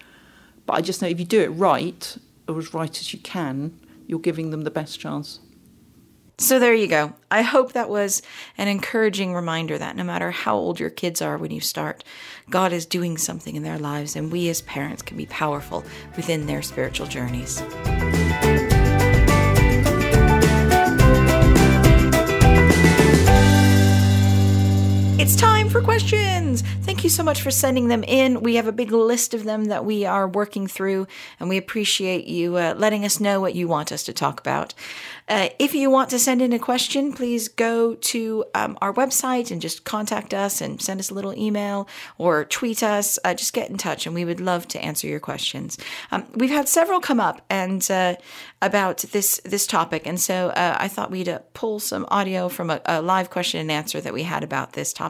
But 0.65 0.73
I 0.73 0.81
just 0.81 1.01
know 1.01 1.07
if 1.07 1.19
you 1.19 1.25
do 1.25 1.41
it 1.41 1.49
right, 1.49 2.17
or 2.47 2.57
as 2.59 2.73
right 2.73 2.99
as 2.99 3.13
you 3.13 3.19
can, 3.19 3.79
you're 4.07 4.19
giving 4.19 4.51
them 4.51 4.61
the 4.61 4.71
best 4.71 4.99
chance. 4.99 5.39
So 6.39 6.59
there 6.59 6.73
you 6.73 6.87
go. 6.87 7.13
I 7.29 7.43
hope 7.43 7.73
that 7.73 7.89
was 7.89 8.21
an 8.57 8.67
encouraging 8.67 9.33
reminder 9.33 9.77
that 9.77 9.95
no 9.95 10.03
matter 10.03 10.31
how 10.31 10.55
old 10.55 10.79
your 10.79 10.89
kids 10.89 11.21
are 11.21 11.37
when 11.37 11.51
you 11.51 11.61
start, 11.61 12.03
God 12.49 12.73
is 12.73 12.85
doing 12.85 13.17
something 13.17 13.55
in 13.55 13.63
their 13.63 13.77
lives, 13.77 14.15
and 14.15 14.31
we 14.31 14.49
as 14.49 14.61
parents 14.63 15.03
can 15.03 15.15
be 15.15 15.27
powerful 15.27 15.83
within 16.15 16.47
their 16.47 16.61
spiritual 16.61 17.07
journeys. 17.07 17.61
It's 25.19 25.35
time 25.35 25.69
for 25.69 25.79
questions. 25.79 26.63
Thank 26.81 27.03
you 27.03 27.09
so 27.09 27.23
much 27.23 27.41
for 27.41 27.51
sending 27.51 27.87
them 27.87 28.03
in. 28.03 28.41
We 28.41 28.55
have 28.55 28.67
a 28.67 28.71
big 28.71 28.91
list 28.91 29.33
of 29.33 29.43
them 29.43 29.65
that 29.65 29.85
we 29.85 30.05
are 30.05 30.27
working 30.27 30.65
through, 30.67 31.05
and 31.39 31.49
we 31.49 31.57
appreciate 31.57 32.25
you 32.25 32.57
uh, 32.57 32.73
letting 32.75 33.05
us 33.05 33.19
know 33.19 33.39
what 33.39 33.53
you 33.53 33.67
want 33.67 33.91
us 33.91 34.03
to 34.03 34.13
talk 34.13 34.39
about. 34.39 34.73
Uh, 35.29 35.49
if 35.57 35.73
you 35.73 35.89
want 35.89 36.09
to 36.09 36.19
send 36.19 36.41
in 36.41 36.51
a 36.51 36.59
question, 36.59 37.13
please 37.13 37.47
go 37.47 37.95
to 37.95 38.43
um, 38.55 38.77
our 38.81 38.93
website 38.93 39.51
and 39.51 39.61
just 39.61 39.85
contact 39.85 40.33
us 40.33 40.59
and 40.59 40.81
send 40.81 40.99
us 40.99 41.09
a 41.09 41.13
little 41.13 41.33
email 41.35 41.87
or 42.17 42.43
tweet 42.43 42.83
us. 42.83 43.17
Uh, 43.23 43.33
just 43.33 43.53
get 43.53 43.69
in 43.69 43.77
touch, 43.77 44.05
and 44.05 44.13
we 44.13 44.25
would 44.25 44.41
love 44.41 44.67
to 44.67 44.83
answer 44.83 45.07
your 45.07 45.19
questions. 45.19 45.77
Um, 46.11 46.25
we've 46.33 46.49
had 46.49 46.67
several 46.67 46.99
come 46.99 47.19
up 47.19 47.45
and 47.49 47.89
uh, 47.89 48.15
about 48.61 48.99
this 49.11 49.39
this 49.45 49.67
topic, 49.67 50.05
and 50.05 50.19
so 50.19 50.49
uh, 50.49 50.77
I 50.79 50.87
thought 50.87 51.11
we'd 51.11 51.29
uh, 51.29 51.39
pull 51.53 51.79
some 51.79 52.05
audio 52.09 52.49
from 52.49 52.69
a, 52.69 52.81
a, 52.85 53.01
live 53.01 53.29
question 53.29 53.59
and 53.59 53.71
answer 53.71 54.01
that 54.01 54.13
we 54.13 54.23
had 54.23 54.43
about 54.43 54.73
this 54.73 54.91
topic, 54.91 55.02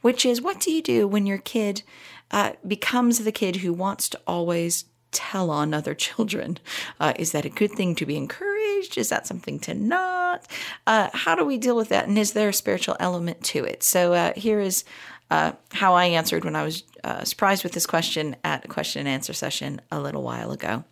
which 0.00 0.24
is, 0.24 0.40
what 0.40 0.60
do 0.60 0.70
you 0.70 0.82
do 0.82 1.08
when 1.08 1.26
your 1.26 1.38
kid 1.38 1.82
uh, 2.30 2.52
becomes 2.66 3.18
the 3.18 3.32
kid 3.32 3.56
who 3.56 3.72
wants 3.72 4.08
to 4.10 4.20
always 4.26 4.84
tell 5.12 5.50
on 5.50 5.72
other 5.72 5.94
children? 6.06 6.58
is 7.16 7.32
that 7.32 7.44
a 7.44 7.50
good 7.50 7.72
thing 7.72 7.94
to 7.96 8.06
be 8.06 8.16
encouraged? 8.16 8.54
encouraged? 8.84 8.98
Is 8.98 9.08
that 9.08 9.26
something 9.26 9.58
to 9.60 9.74
not? 9.74 10.46
Uh, 10.86 11.10
how 11.12 11.34
do 11.34 11.44
we 11.44 11.58
deal 11.58 11.76
with 11.76 11.88
that? 11.88 12.06
And 12.06 12.18
is 12.18 12.32
there 12.32 12.48
a 12.48 12.52
spiritual 12.52 12.96
element 13.00 13.42
to 13.44 13.64
it? 13.64 13.82
So 13.82 14.12
uh, 14.12 14.32
here 14.36 14.60
is 14.60 14.84
uh, 15.30 15.52
how 15.72 15.94
I 15.94 16.06
answered 16.06 16.44
when 16.44 16.56
I 16.56 16.64
was 16.64 16.84
uh, 17.02 17.24
surprised 17.24 17.64
with 17.64 17.72
this 17.72 17.86
question 17.86 18.36
at 18.44 18.64
a 18.64 18.68
question 18.68 19.00
and 19.00 19.08
answer 19.08 19.32
session 19.32 19.80
a 19.90 20.00
little 20.00 20.22
while 20.22 20.52
ago. 20.52 20.84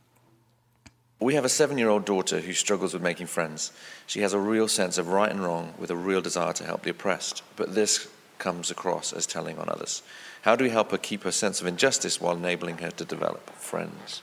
We 1.20 1.34
have 1.34 1.44
a 1.44 1.49
seven 1.49 1.78
year 1.78 1.88
old 1.88 2.04
daughter 2.04 2.40
who 2.40 2.52
struggles 2.52 2.94
with 2.94 3.02
making 3.02 3.28
friends. 3.28 3.72
She 4.06 4.22
has 4.22 4.32
a 4.32 4.38
real 4.38 4.66
sense 4.66 4.99
of 4.99 5.08
right 5.08 5.30
and 5.30 5.42
wrong 5.42 5.75
with 5.78 5.90
a 5.90 5.96
real 5.96 6.20
desire 6.20 6.52
to 6.54 6.64
help 6.64 6.82
the 6.82 6.90
oppressed, 6.90 7.42
but 7.56 7.75
this 7.75 8.08
comes 8.39 8.71
across 8.71 9.12
as 9.12 9.27
telling 9.27 9.59
on 9.59 9.69
others. 9.69 10.03
How 10.43 10.57
do 10.57 10.65
we 10.65 10.71
help 10.71 10.91
her 10.91 10.99
keep 10.99 11.23
her 11.23 11.33
sense 11.33 11.61
of 11.61 11.67
injustice 11.67 12.21
while 12.21 12.37
enabling 12.37 12.79
her 12.79 12.91
to 12.91 13.05
develop 13.05 13.51
friends? 13.51 14.23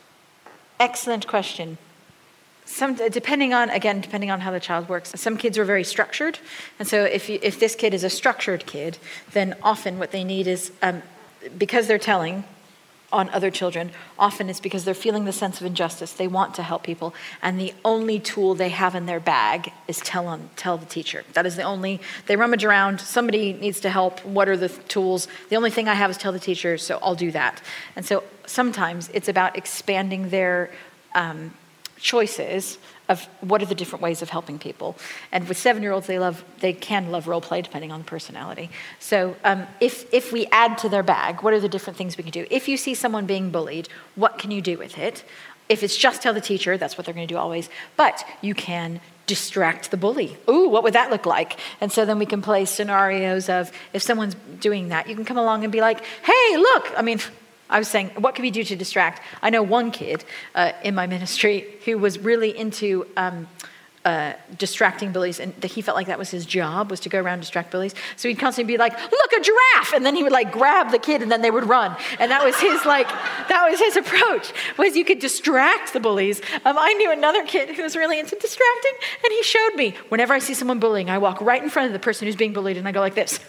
Excellent 0.80 1.28
question 1.28 1.78
some 2.70 2.94
depending 2.94 3.52
on 3.52 3.70
again 3.72 4.00
depending 4.00 4.30
on 4.30 4.42
how 4.42 4.52
the 4.52 4.60
child 4.60 4.88
works 4.88 5.12
some 5.20 5.38
kids 5.38 5.58
are 5.58 5.66
very 5.66 5.84
structured 5.84 6.38
and 6.78 6.88
so 6.88 7.04
if 7.04 7.28
you, 7.28 7.40
if 7.42 7.60
this 7.60 7.74
kid 7.74 7.96
is 7.96 8.04
a 8.04 8.10
structured 8.10 8.66
kid 8.68 8.98
then 9.32 9.56
often 9.64 9.98
what 9.98 10.12
they 10.12 10.24
need 10.24 10.46
is 10.46 10.72
um, 10.84 11.02
because 11.58 11.88
they're 11.88 11.98
telling 11.98 12.44
on 13.12 13.30
other 13.30 13.50
children 13.52 13.92
often 14.18 14.50
it's 14.50 14.60
because 14.60 14.86
they're 14.86 14.94
feeling 14.94 15.26
the 15.26 15.34
sense 15.34 15.60
of 15.60 15.66
injustice. 15.66 16.14
They 16.14 16.28
want 16.28 16.56
to 16.56 16.64
help 16.64 16.84
people 16.84 17.14
and 17.42 17.60
the 17.60 17.74
only 17.84 18.20
tool 18.20 18.56
they 18.56 18.70
have 18.70 18.96
in 18.96 19.06
their 19.06 19.20
bag 19.20 19.72
is 19.88 20.00
tell 20.00 20.28
on 20.28 20.50
tell 20.56 20.78
the 20.78 20.86
teacher. 20.86 21.24
That 21.34 21.46
is 21.46 21.56
the 21.56 21.64
only 21.64 22.02
they 22.28 22.36
rummage 22.36 22.66
around 22.66 23.02
somebody 23.02 23.54
needs 23.54 23.80
to 23.82 23.90
help 23.90 24.24
what 24.26 24.48
are 24.48 24.58
the 24.58 24.70
tools? 24.70 25.28
The 25.50 25.56
only 25.56 25.72
thing 25.72 25.88
i 25.88 25.94
have 25.94 26.12
is 26.12 26.18
tell 26.18 26.32
the 26.32 26.40
teacher 26.40 26.78
so 26.78 27.00
i'll 27.02 27.16
do 27.16 27.32
that. 27.32 27.62
And 27.96 28.06
so 28.06 28.24
sometimes 28.46 29.10
it's 29.14 29.30
about 29.30 29.58
expanding 29.58 30.30
their 30.30 30.72
um, 31.16 31.54
choices 32.02 32.78
of 33.08 33.28
what 33.42 33.62
are 33.62 33.66
the 33.66 33.76
different 33.76 34.04
ways 34.04 34.22
of 34.22 34.30
helping 34.30 34.60
people. 34.60 34.96
And 35.32 35.48
with 35.48 35.58
seven-year-olds, 35.58 36.08
they 36.08 36.20
love 36.20 36.44
they 36.60 36.74
can 36.74 37.12
love 37.12 37.28
role 37.28 37.42
play 37.42 37.62
depending 37.62 37.92
on 37.92 38.02
the 38.02 38.06
personality. 38.06 38.70
So 39.00 39.36
um, 39.44 39.66
if 39.80 40.12
if 40.14 40.32
we 40.32 40.46
add 40.52 40.78
to 40.80 40.90
their 40.90 41.04
bag, 41.04 41.42
what 41.42 41.54
are 41.54 41.60
the 41.60 41.70
different 41.70 41.98
things 41.98 42.18
we 42.18 42.24
can 42.24 42.32
do? 42.32 42.46
If 42.52 42.68
you 42.68 42.78
see 42.78 42.94
someone 42.94 43.26
being 43.26 43.50
bullied, 43.50 43.90
what 44.16 44.38
can 44.38 44.52
you 44.52 44.62
do 44.62 44.78
with 44.78 44.98
it? 44.98 45.24
If 45.68 45.84
it's 45.84 45.98
just 45.98 46.22
tell 46.22 46.34
the 46.34 46.42
teacher, 46.42 46.78
that's 46.78 46.98
what 46.98 47.06
they're 47.06 47.14
going 47.14 47.28
to 47.28 47.34
do 47.34 47.38
always. 47.38 47.70
But 47.96 48.26
you 48.42 48.56
can 48.56 49.02
distract 49.28 49.92
the 49.92 49.98
bully. 49.98 50.36
Ooh, 50.50 50.68
what 50.68 50.82
would 50.82 50.94
that 50.94 51.12
look 51.12 51.28
like? 51.28 51.60
And 51.80 51.92
so 51.92 52.04
then 52.06 52.18
we 52.18 52.26
can 52.26 52.42
play 52.42 52.66
scenarios 52.66 53.48
of 53.50 53.72
if 53.94 54.02
someone's 54.02 54.36
doing 54.60 54.90
that, 54.90 55.08
you 55.08 55.16
can 55.16 55.26
come 55.26 55.38
along 55.38 55.64
and 55.64 55.72
be 55.72 55.82
like, 55.82 56.04
hey, 56.24 56.58
look, 56.58 56.92
I 56.98 57.04
mean, 57.04 57.20
I 57.70 57.80
was 57.80 57.88
saying, 57.88 58.10
what 58.18 58.36
can 58.36 58.44
we 58.44 58.52
do 58.52 58.64
to 58.64 58.76
distract? 58.76 59.22
I 59.42 59.50
know 59.50 59.62
one 59.62 59.92
kid 59.92 60.26
uh, 60.56 60.72
in 60.84 60.96
my 60.96 61.08
ministry 61.08 61.68
who 61.86 61.98
was 61.98 62.18
really 62.18 62.58
into 62.58 63.06
um, 63.16 63.48
uh, 64.06 64.34
distracting 64.58 65.12
bullies, 65.12 65.40
and 65.40 65.54
he 65.64 65.82
felt 65.82 65.96
like 65.96 66.08
that 66.08 66.18
was 66.18 66.32
his 66.32 66.46
job 66.46 66.90
was 66.90 67.02
to 67.02 67.10
go 67.10 67.22
around 67.22 67.42
distract 67.42 67.70
bullies. 67.70 67.94
So 68.16 68.30
he'd 68.30 68.40
constantly 68.40 68.74
be 68.74 68.78
like, 68.78 68.94
"Look, 68.94 69.34
a 69.34 69.42
giraffe!" 69.42 69.94
and 69.94 70.06
then 70.06 70.16
he 70.16 70.24
would 70.24 70.32
like 70.32 70.52
grab 70.52 70.92
the 70.92 71.00
kid, 71.00 71.22
and 71.22 71.32
then 71.32 71.42
they 71.42 71.52
would 71.52 71.66
run. 71.66 71.96
And 72.18 72.32
that 72.32 72.44
was 72.44 72.58
his 72.60 72.86
like, 72.86 73.08
that 73.08 73.68
was 73.70 73.80
his 73.80 73.98
approach 73.98 74.54
was 74.78 74.96
you 74.96 75.04
could 75.04 75.20
distract 75.20 75.94
the 75.94 76.00
bullies. 76.00 76.42
Um, 76.66 76.78
I 76.80 76.94
knew 76.94 77.12
another 77.12 77.46
kid 77.46 77.76
who 77.76 77.84
was 77.84 77.96
really 77.96 78.20
into 78.20 78.36
distracting, 78.38 78.94
and 79.24 79.34
he 79.34 79.44
showed 79.44 79.76
me 79.76 79.96
whenever 80.08 80.34
I 80.34 80.40
see 80.40 80.54
someone 80.54 80.80
bullying, 80.80 81.10
I 81.10 81.18
walk 81.18 81.42
right 81.42 81.62
in 81.62 81.70
front 81.70 81.88
of 81.88 81.94
the 81.94 82.00
person 82.00 82.26
who's 82.26 82.38
being 82.38 82.54
bullied, 82.54 82.78
and 82.78 82.88
I 82.88 82.94
go 82.94 83.02
like 83.02 83.16
this. 83.16 83.40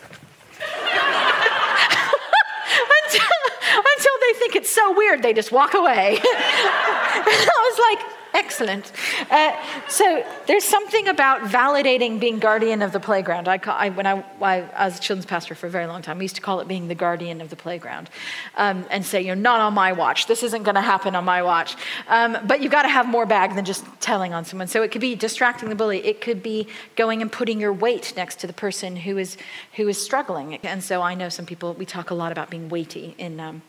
until 4.00 4.12
they 4.20 4.38
think 4.38 4.56
it's 4.56 4.69
so 4.80 4.96
weird, 4.96 5.22
they 5.22 5.32
just 5.32 5.52
walk 5.52 5.74
away. 5.74 6.18
I 6.22 7.70
was 7.70 7.96
like, 7.96 8.20
Excellent. 8.32 8.92
Uh, 9.30 9.52
so 9.88 10.24
there's 10.46 10.64
something 10.64 11.08
about 11.08 11.42
validating 11.42 12.20
being 12.20 12.38
guardian 12.38 12.80
of 12.80 12.92
the 12.92 13.00
playground. 13.00 13.48
I, 13.48 13.58
call, 13.58 13.74
I 13.76 13.88
when 13.88 14.06
I, 14.06 14.24
I, 14.40 14.84
was 14.84 14.98
a 14.98 15.00
children's 15.00 15.26
pastor 15.26 15.54
for 15.54 15.66
a 15.66 15.70
very 15.70 15.86
long 15.86 16.02
time, 16.02 16.18
we 16.18 16.24
used 16.24 16.36
to 16.36 16.40
call 16.40 16.60
it 16.60 16.68
being 16.68 16.86
the 16.86 16.94
guardian 16.94 17.40
of 17.40 17.50
the 17.50 17.56
playground, 17.56 18.08
um, 18.56 18.86
and 18.90 19.04
say, 19.04 19.20
you 19.20 19.34
know, 19.34 19.40
not 19.40 19.60
on 19.60 19.74
my 19.74 19.92
watch. 19.92 20.26
This 20.26 20.42
isn't 20.42 20.62
going 20.62 20.76
to 20.76 20.80
happen 20.80 21.16
on 21.16 21.24
my 21.24 21.42
watch. 21.42 21.76
Um, 22.08 22.38
but 22.46 22.62
you've 22.62 22.72
got 22.72 22.82
to 22.82 22.88
have 22.88 23.08
more 23.08 23.26
bag 23.26 23.56
than 23.56 23.64
just 23.64 23.84
telling 24.00 24.32
on 24.32 24.44
someone. 24.44 24.68
So 24.68 24.82
it 24.82 24.92
could 24.92 25.00
be 25.00 25.16
distracting 25.16 25.68
the 25.68 25.74
bully. 25.74 26.06
It 26.06 26.20
could 26.20 26.42
be 26.42 26.68
going 26.94 27.22
and 27.22 27.32
putting 27.32 27.60
your 27.60 27.72
weight 27.72 28.12
next 28.16 28.38
to 28.40 28.46
the 28.46 28.52
person 28.52 28.94
who 28.96 29.18
is 29.18 29.36
who 29.74 29.88
is 29.88 30.00
struggling. 30.00 30.56
And 30.64 30.84
so 30.84 31.02
I 31.02 31.14
know 31.14 31.28
some 31.28 31.46
people. 31.46 31.74
We 31.74 31.84
talk 31.84 32.10
a 32.10 32.14
lot 32.14 32.30
about 32.30 32.48
being 32.48 32.68
weighty 32.68 33.14
in. 33.18 33.40
Um, 33.40 33.62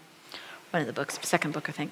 one 0.72 0.82
of 0.82 0.88
the 0.88 0.94
books, 0.94 1.20
second 1.22 1.54
book, 1.54 1.68
I 1.70 1.74
think, 1.74 1.92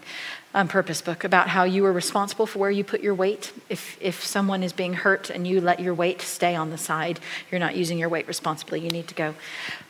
um, 0.54 0.68
purpose 0.68 1.02
book 1.02 1.24
about 1.24 1.50
how 1.50 1.64
you 1.64 1.86
are 1.86 1.92
responsible 1.92 2.46
for 2.46 2.60
where 2.60 2.72
you 2.72 2.84
put 2.84 3.02
your 3.02 3.14
weight. 3.14 3.52
If, 3.68 3.98
if 4.02 4.26
someone 4.26 4.64
is 4.64 4.74
being 4.74 4.94
hurt 4.94 5.30
and 5.30 5.46
you 5.46 5.60
let 5.60 5.80
your 5.80 5.94
weight 5.94 6.22
stay 6.22 6.56
on 6.56 6.70
the 6.70 6.78
side, 6.78 7.20
you're 7.52 7.60
not 7.60 7.76
using 7.76 7.98
your 7.98 8.10
weight 8.10 8.28
responsibly. 8.28 8.80
You 8.80 8.90
need 8.90 9.08
to 9.10 9.16
go 9.16 9.36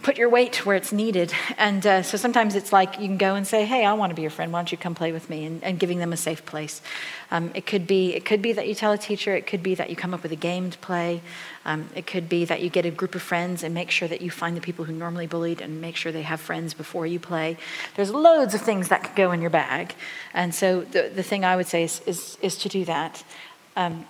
put 0.02 0.18
your 0.18 0.28
weight 0.28 0.66
where 0.66 0.76
it's 0.76 0.92
needed. 0.92 1.32
And 1.58 1.86
uh, 1.86 2.02
so 2.02 2.18
sometimes 2.18 2.56
it's 2.56 2.74
like 2.74 3.00
you 3.00 3.08
can 3.08 3.18
go 3.18 3.36
and 3.36 3.46
say, 3.46 3.66
hey, 3.66 3.86
I 3.86 3.94
want 3.94 4.10
to 4.10 4.16
be 4.16 4.24
your 4.24 4.32
friend. 4.32 4.52
Why 4.52 4.60
don't 4.60 4.72
you 4.72 4.78
come 4.78 4.96
play 4.96 5.12
with 5.12 5.30
me? 5.30 5.46
And, 5.46 5.64
and 5.64 5.80
giving 5.80 6.00
them 6.00 6.12
a 6.12 6.18
safe 6.18 6.46
place. 6.46 6.82
Um, 7.32 7.52
it, 7.54 7.68
could 7.68 7.86
be, 7.86 8.16
it 8.16 8.26
could 8.26 8.42
be 8.42 8.54
that 8.54 8.68
you 8.68 8.74
tell 8.74 8.92
a 8.92 8.98
teacher. 8.98 9.36
It 9.36 9.46
could 9.46 9.62
be 9.62 9.76
that 9.76 9.90
you 9.90 9.96
come 9.96 10.16
up 10.16 10.24
with 10.24 10.32
a 10.32 10.38
game 10.38 10.72
to 10.72 10.78
play. 10.80 11.22
Um, 11.66 11.90
it 11.96 12.08
could 12.08 12.30
be 12.30 12.46
that 12.46 12.62
you 12.62 12.70
get 12.70 12.86
a 12.86 12.92
group 12.92 13.16
of 13.16 13.22
friends 13.22 13.64
and 13.64 13.74
make 13.74 13.92
sure 13.92 14.08
that 14.08 14.22
you 14.22 14.32
find 14.32 14.56
the 14.56 14.62
people 14.62 14.86
who 14.86 14.94
normally 14.94 15.28
bullied 15.28 15.62
and 15.62 15.82
make 15.82 15.96
sure 15.96 16.12
they 16.12 16.22
have 16.22 16.40
friends 16.40 16.74
before 16.74 17.06
you 17.06 17.20
play. 17.20 17.58
There's 17.96 18.12
loads 18.12 18.54
of 18.54 18.62
things 18.62 18.88
that 18.88 19.04
could 19.04 19.16
go 19.16 19.32
in 19.32 19.42
your 19.42 19.50
bag. 19.50 19.94
And 20.34 20.56
so 20.56 20.82
the, 20.82 21.12
the 21.14 21.24
thing 21.24 21.44
I 21.44 21.56
would 21.56 21.68
say 21.68 21.84
is, 21.84 22.02
is, 22.06 22.38
is 22.42 22.58
to 22.60 22.70
do 22.70 22.86
that. 22.86 23.24
Um, 23.76 24.06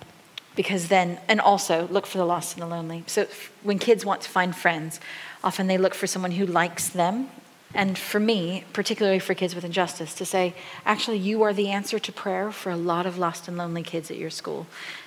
because 0.56 0.90
then, 0.90 1.20
and 1.28 1.40
also 1.40 1.88
look 1.88 2.06
for 2.06 2.18
the 2.18 2.26
lost 2.26 2.56
and 2.56 2.62
the 2.62 2.68
lonely. 2.68 3.04
So 3.08 3.28
when 3.64 3.80
kids 3.80 4.06
want 4.06 4.22
to 4.22 4.30
find 4.30 4.56
friends, 4.56 5.00
often 5.44 5.68
they 5.68 5.78
look 5.78 5.94
for 5.94 6.06
someone 6.06 6.32
who 6.32 6.46
likes 6.46 6.90
them. 6.90 7.30
And 7.74 7.98
for 7.98 8.20
me, 8.20 8.66
particularly 8.74 9.20
for 9.20 9.34
kids 9.34 9.56
with 9.56 9.64
injustice, 9.64 10.14
to 10.16 10.26
say, 10.26 10.56
actually, 10.86 11.18
you 11.20 11.44
are 11.44 11.54
the 11.54 11.70
answer 11.70 12.00
to 12.00 12.12
prayer 12.12 12.52
for 12.52 12.72
a 12.72 12.76
lot 12.76 13.06
of 13.06 13.18
lost 13.18 13.48
and 13.48 13.58
lonely 13.58 13.84
kids 13.84 14.10
at 14.12 14.18
your 14.18 14.32
school. 14.32 14.66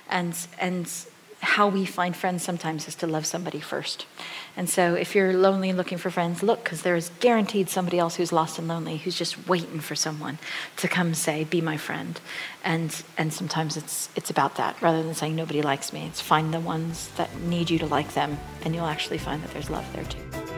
And, 0.08 0.34
and 0.58 0.90
how 1.42 1.66
we 1.66 1.84
find 1.84 2.16
friends 2.16 2.42
sometimes 2.42 2.86
is 2.86 2.94
to 2.94 3.06
love 3.06 3.26
somebody 3.26 3.58
first. 3.58 4.06
And 4.56 4.70
so 4.70 4.94
if 4.94 5.14
you're 5.14 5.32
lonely 5.32 5.70
and 5.70 5.76
looking 5.76 5.98
for 5.98 6.08
friends, 6.08 6.40
look, 6.42 6.62
because 6.62 6.82
there 6.82 6.94
is 6.94 7.10
guaranteed 7.18 7.68
somebody 7.68 7.98
else 7.98 8.14
who's 8.14 8.32
lost 8.32 8.60
and 8.60 8.68
lonely 8.68 8.98
who's 8.98 9.18
just 9.18 9.48
waiting 9.48 9.80
for 9.80 9.96
someone 9.96 10.38
to 10.76 10.86
come 10.86 11.14
say, 11.14 11.42
be 11.42 11.60
my 11.60 11.76
friend. 11.76 12.20
And, 12.62 13.02
and 13.18 13.32
sometimes 13.32 13.76
it's, 13.76 14.08
it's 14.14 14.30
about 14.30 14.54
that 14.56 14.80
rather 14.80 15.02
than 15.02 15.14
saying 15.14 15.34
nobody 15.34 15.62
likes 15.62 15.92
me. 15.92 16.06
It's 16.06 16.20
find 16.20 16.54
the 16.54 16.60
ones 16.60 17.08
that 17.16 17.34
need 17.40 17.70
you 17.70 17.78
to 17.80 17.86
like 17.86 18.14
them, 18.14 18.38
and 18.64 18.74
you'll 18.74 18.86
actually 18.86 19.18
find 19.18 19.42
that 19.42 19.50
there's 19.52 19.68
love 19.68 19.86
there 19.92 20.04
too. 20.04 20.51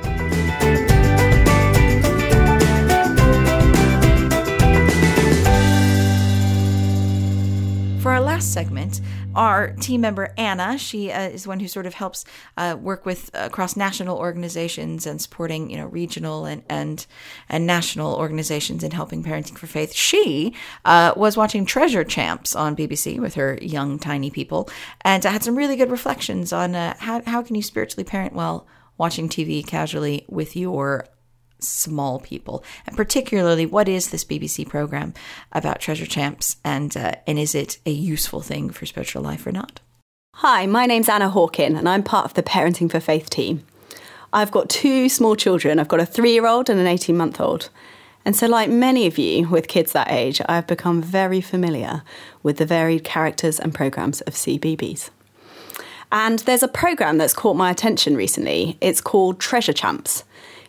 For 8.04 8.10
our 8.10 8.20
last 8.20 8.52
segment, 8.52 9.00
our 9.34 9.70
team 9.70 10.02
member 10.02 10.34
Anna, 10.36 10.76
she 10.76 11.10
uh, 11.10 11.30
is 11.30 11.46
one 11.46 11.58
who 11.58 11.68
sort 11.68 11.86
of 11.86 11.94
helps 11.94 12.26
uh, 12.58 12.76
work 12.78 13.06
with 13.06 13.30
across 13.32 13.76
national 13.76 14.18
organizations 14.18 15.06
and 15.06 15.22
supporting, 15.22 15.70
you 15.70 15.78
know, 15.78 15.86
regional 15.86 16.44
and 16.44 16.62
and 16.68 17.06
and 17.48 17.66
national 17.66 18.14
organizations 18.14 18.84
in 18.84 18.90
helping 18.90 19.24
parenting 19.24 19.56
for 19.56 19.66
faith. 19.66 19.94
She 19.94 20.52
uh, 20.84 21.14
was 21.16 21.38
watching 21.38 21.64
Treasure 21.64 22.04
Champs 22.04 22.54
on 22.54 22.76
BBC 22.76 23.18
with 23.18 23.36
her 23.36 23.58
young 23.62 23.98
tiny 23.98 24.30
people, 24.30 24.68
and 25.00 25.24
had 25.24 25.42
some 25.42 25.56
really 25.56 25.76
good 25.76 25.90
reflections 25.90 26.52
on 26.52 26.74
uh, 26.74 26.96
how 26.98 27.22
how 27.24 27.40
can 27.40 27.56
you 27.56 27.62
spiritually 27.62 28.04
parent 28.04 28.34
well 28.34 28.66
watching 28.98 29.30
TV 29.30 29.66
casually 29.66 30.26
with 30.28 30.54
your 30.56 31.06
small 31.68 32.20
people, 32.20 32.64
and 32.86 32.96
particularly 32.96 33.66
what 33.66 33.88
is 33.88 34.10
this 34.10 34.24
BBC 34.24 34.68
program 34.68 35.14
about 35.52 35.80
treasure 35.80 36.06
champs, 36.06 36.56
and 36.64 36.96
uh, 36.96 37.12
and 37.26 37.38
is 37.38 37.54
it 37.54 37.78
a 37.86 37.90
useful 37.90 38.40
thing 38.40 38.70
for 38.70 38.86
spiritual 38.86 39.22
life 39.22 39.46
or 39.46 39.52
not? 39.52 39.80
Hi, 40.36 40.66
my 40.66 40.86
name's 40.86 41.08
Anna 41.08 41.30
Hawkin, 41.30 41.78
and 41.78 41.88
I'm 41.88 42.02
part 42.02 42.24
of 42.24 42.34
the 42.34 42.42
Parenting 42.42 42.90
for 42.90 43.00
Faith 43.00 43.30
team. 43.30 43.64
I've 44.32 44.50
got 44.50 44.68
two 44.68 45.08
small 45.08 45.36
children. 45.36 45.78
I've 45.78 45.88
got 45.88 46.00
a 46.00 46.06
three 46.06 46.32
year 46.32 46.46
old 46.46 46.68
and 46.68 46.80
an 46.80 46.88
18 46.88 47.16
month 47.16 47.40
old. 47.40 47.70
And 48.24 48.34
so, 48.34 48.46
like 48.46 48.68
many 48.70 49.06
of 49.06 49.18
you 49.18 49.48
with 49.48 49.68
kids 49.68 49.92
that 49.92 50.10
age, 50.10 50.40
I've 50.48 50.66
become 50.66 51.02
very 51.02 51.40
familiar 51.40 52.02
with 52.42 52.56
the 52.56 52.66
varied 52.66 53.04
characters 53.04 53.60
and 53.60 53.74
programs 53.74 54.22
of 54.22 54.34
CBeebies. 54.34 55.10
And 56.10 56.40
there's 56.40 56.62
a 56.62 56.68
program 56.68 57.18
that's 57.18 57.34
caught 57.34 57.56
my 57.56 57.70
attention 57.70 58.16
recently. 58.16 58.78
It's 58.80 59.00
called 59.00 59.40
Treasure 59.40 59.72
Champs. 59.72 60.24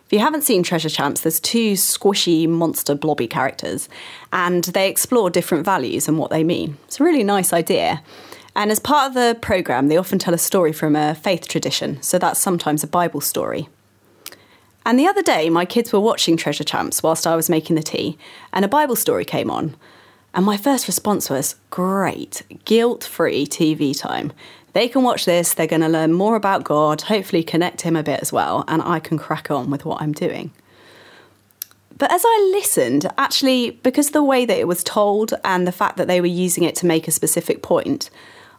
If 0.06 0.12
you 0.12 0.20
haven't 0.20 0.42
seen 0.42 0.62
Treasure 0.62 0.88
Champs, 0.88 1.22
there's 1.22 1.40
two 1.40 1.72
squishy 1.72 2.48
monster 2.48 2.94
blobby 2.94 3.26
characters, 3.26 3.88
and 4.32 4.62
they 4.62 4.88
explore 4.88 5.30
different 5.30 5.64
values 5.64 6.06
and 6.06 6.16
what 6.16 6.30
they 6.30 6.44
mean. 6.44 6.76
It's 6.84 7.00
a 7.00 7.04
really 7.04 7.24
nice 7.24 7.52
idea. 7.52 8.04
And 8.54 8.70
as 8.70 8.78
part 8.78 9.08
of 9.08 9.14
the 9.14 9.36
programme, 9.40 9.88
they 9.88 9.96
often 9.96 10.20
tell 10.20 10.32
a 10.32 10.38
story 10.38 10.72
from 10.72 10.94
a 10.94 11.16
faith 11.16 11.48
tradition, 11.48 12.00
so 12.02 12.20
that's 12.20 12.38
sometimes 12.38 12.84
a 12.84 12.86
Bible 12.86 13.20
story. 13.20 13.68
And 14.84 14.96
the 14.96 15.08
other 15.08 15.22
day, 15.22 15.50
my 15.50 15.64
kids 15.64 15.92
were 15.92 15.98
watching 15.98 16.36
Treasure 16.36 16.62
Champs 16.62 17.02
whilst 17.02 17.26
I 17.26 17.34
was 17.34 17.50
making 17.50 17.74
the 17.74 17.82
tea, 17.82 18.16
and 18.52 18.64
a 18.64 18.68
Bible 18.68 18.94
story 18.94 19.24
came 19.24 19.50
on. 19.50 19.74
And 20.34 20.46
my 20.46 20.56
first 20.56 20.86
response 20.86 21.28
was, 21.28 21.56
Great, 21.70 22.42
guilt 22.64 23.02
free 23.02 23.44
TV 23.44 23.98
time. 23.98 24.32
They 24.76 24.90
can 24.90 25.02
watch 25.02 25.24
this, 25.24 25.54
they're 25.54 25.66
going 25.66 25.80
to 25.80 25.88
learn 25.88 26.12
more 26.12 26.36
about 26.36 26.62
God, 26.62 27.00
hopefully 27.00 27.42
connect 27.42 27.80
him 27.80 27.96
a 27.96 28.02
bit 28.02 28.20
as 28.20 28.30
well, 28.30 28.62
and 28.68 28.82
I 28.82 29.00
can 29.00 29.16
crack 29.16 29.50
on 29.50 29.70
with 29.70 29.86
what 29.86 30.02
I'm 30.02 30.12
doing. 30.12 30.50
But 31.96 32.12
as 32.12 32.22
I 32.26 32.50
listened, 32.52 33.10
actually, 33.16 33.70
because 33.70 34.10
the 34.10 34.22
way 34.22 34.44
that 34.44 34.58
it 34.58 34.68
was 34.68 34.84
told 34.84 35.32
and 35.42 35.66
the 35.66 35.72
fact 35.72 35.96
that 35.96 36.08
they 36.08 36.20
were 36.20 36.26
using 36.26 36.62
it 36.62 36.76
to 36.76 36.84
make 36.86 37.08
a 37.08 37.10
specific 37.10 37.62
point, 37.62 38.10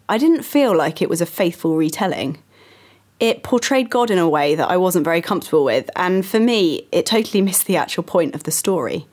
I 0.10 0.18
didn't 0.18 0.42
feel 0.42 0.76
like 0.76 1.04
it 1.04 1.08
was 1.08 1.22
a 1.22 1.28
faithful 1.28 1.76
retelling 1.76 2.40
it 3.20 3.44
portrayed 3.44 3.92
God 3.92 4.10
in 4.10 4.18
a 4.18 4.28
way 4.28 4.56
that 4.56 4.72
I 4.72 4.78
wasn't 4.78 5.06
very 5.06 5.22
comfortable 5.22 5.66
with, 5.66 5.88
and 5.96 6.26
for 6.26 6.40
me, 6.40 6.88
it 6.92 7.06
totally 7.06 7.42
missed 7.44 7.68
the 7.68 7.78
actual 7.78 8.02
point 8.02 8.34
of 8.34 8.42
the 8.42 8.52
story. 8.52 9.06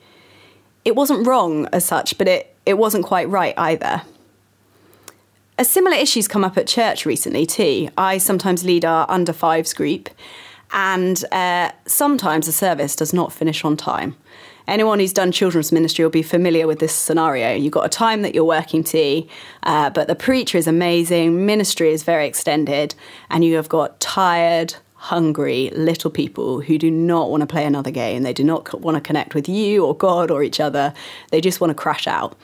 It 0.83 0.95
wasn't 0.95 1.27
wrong 1.27 1.67
as 1.71 1.85
such, 1.85 2.17
but 2.17 2.27
it, 2.27 2.55
it 2.65 2.79
wasn't 2.79 3.05
quite 3.05 3.29
right 3.29 3.53
either. 3.57 4.01
A 5.57 5.63
similar 5.63 5.95
issues 5.95 6.27
come 6.27 6.43
up 6.43 6.57
at 6.57 6.67
church 6.67 7.05
recently 7.05 7.45
too. 7.45 7.87
I 7.97 8.17
sometimes 8.17 8.65
lead 8.65 8.83
our 8.83 9.09
under 9.09 9.31
fives 9.31 9.73
group, 9.73 10.09
and 10.73 11.23
uh, 11.31 11.71
sometimes 11.85 12.47
the 12.47 12.51
service 12.51 12.93
does 12.93 13.13
not 13.13 13.31
finish 13.31 13.63
on 13.63 13.77
time. 13.77 14.17
Anyone 14.67 14.99
who's 14.99 15.13
done 15.13 15.31
children's 15.31 15.71
ministry 15.71 16.03
will 16.03 16.09
be 16.09 16.23
familiar 16.23 16.67
with 16.67 16.79
this 16.79 16.93
scenario. 16.93 17.53
You've 17.53 17.71
got 17.71 17.85
a 17.85 17.89
time 17.89 18.21
that 18.23 18.35
you're 18.35 18.43
working 18.43 18.83
to, 18.85 19.25
uh, 19.63 19.91
but 19.91 20.07
the 20.07 20.15
preacher 20.15 20.57
is 20.57 20.67
amazing, 20.67 21.45
ministry 21.45 21.93
is 21.93 22.03
very 22.03 22.27
extended, 22.27 22.93
and 23.29 23.45
you 23.45 23.55
have 23.55 23.69
got 23.69 23.99
tired, 24.01 24.75
hungry 25.05 25.69
little 25.75 26.09
people 26.09 26.61
who 26.61 26.77
do 26.77 26.89
not 26.89 27.29
want 27.29 27.41
to 27.41 27.47
play 27.47 27.63
another 27.63 27.91
game. 27.91 28.23
They 28.23 28.33
do 28.33 28.43
not 28.43 28.81
want 28.81 28.95
to 28.95 29.01
connect 29.01 29.35
with 29.35 29.47
you 29.47 29.85
or 29.85 29.95
God 29.95 30.31
or 30.31 30.41
each 30.41 30.59
other. 30.59 30.93
They 31.29 31.41
just 31.41 31.61
want 31.61 31.69
to 31.69 31.75
crash 31.75 32.07
out. 32.07 32.35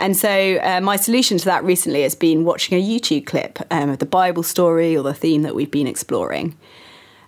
And 0.00 0.16
so, 0.16 0.58
uh, 0.62 0.80
my 0.80 0.96
solution 0.96 1.38
to 1.38 1.44
that 1.44 1.62
recently 1.64 2.02
has 2.02 2.14
been 2.14 2.44
watching 2.44 2.76
a 2.76 2.82
YouTube 2.82 3.26
clip 3.26 3.58
um, 3.70 3.90
of 3.90 3.98
the 3.98 4.06
Bible 4.06 4.42
story 4.42 4.96
or 4.96 5.02
the 5.02 5.14
theme 5.14 5.42
that 5.42 5.54
we've 5.54 5.70
been 5.70 5.86
exploring. 5.86 6.56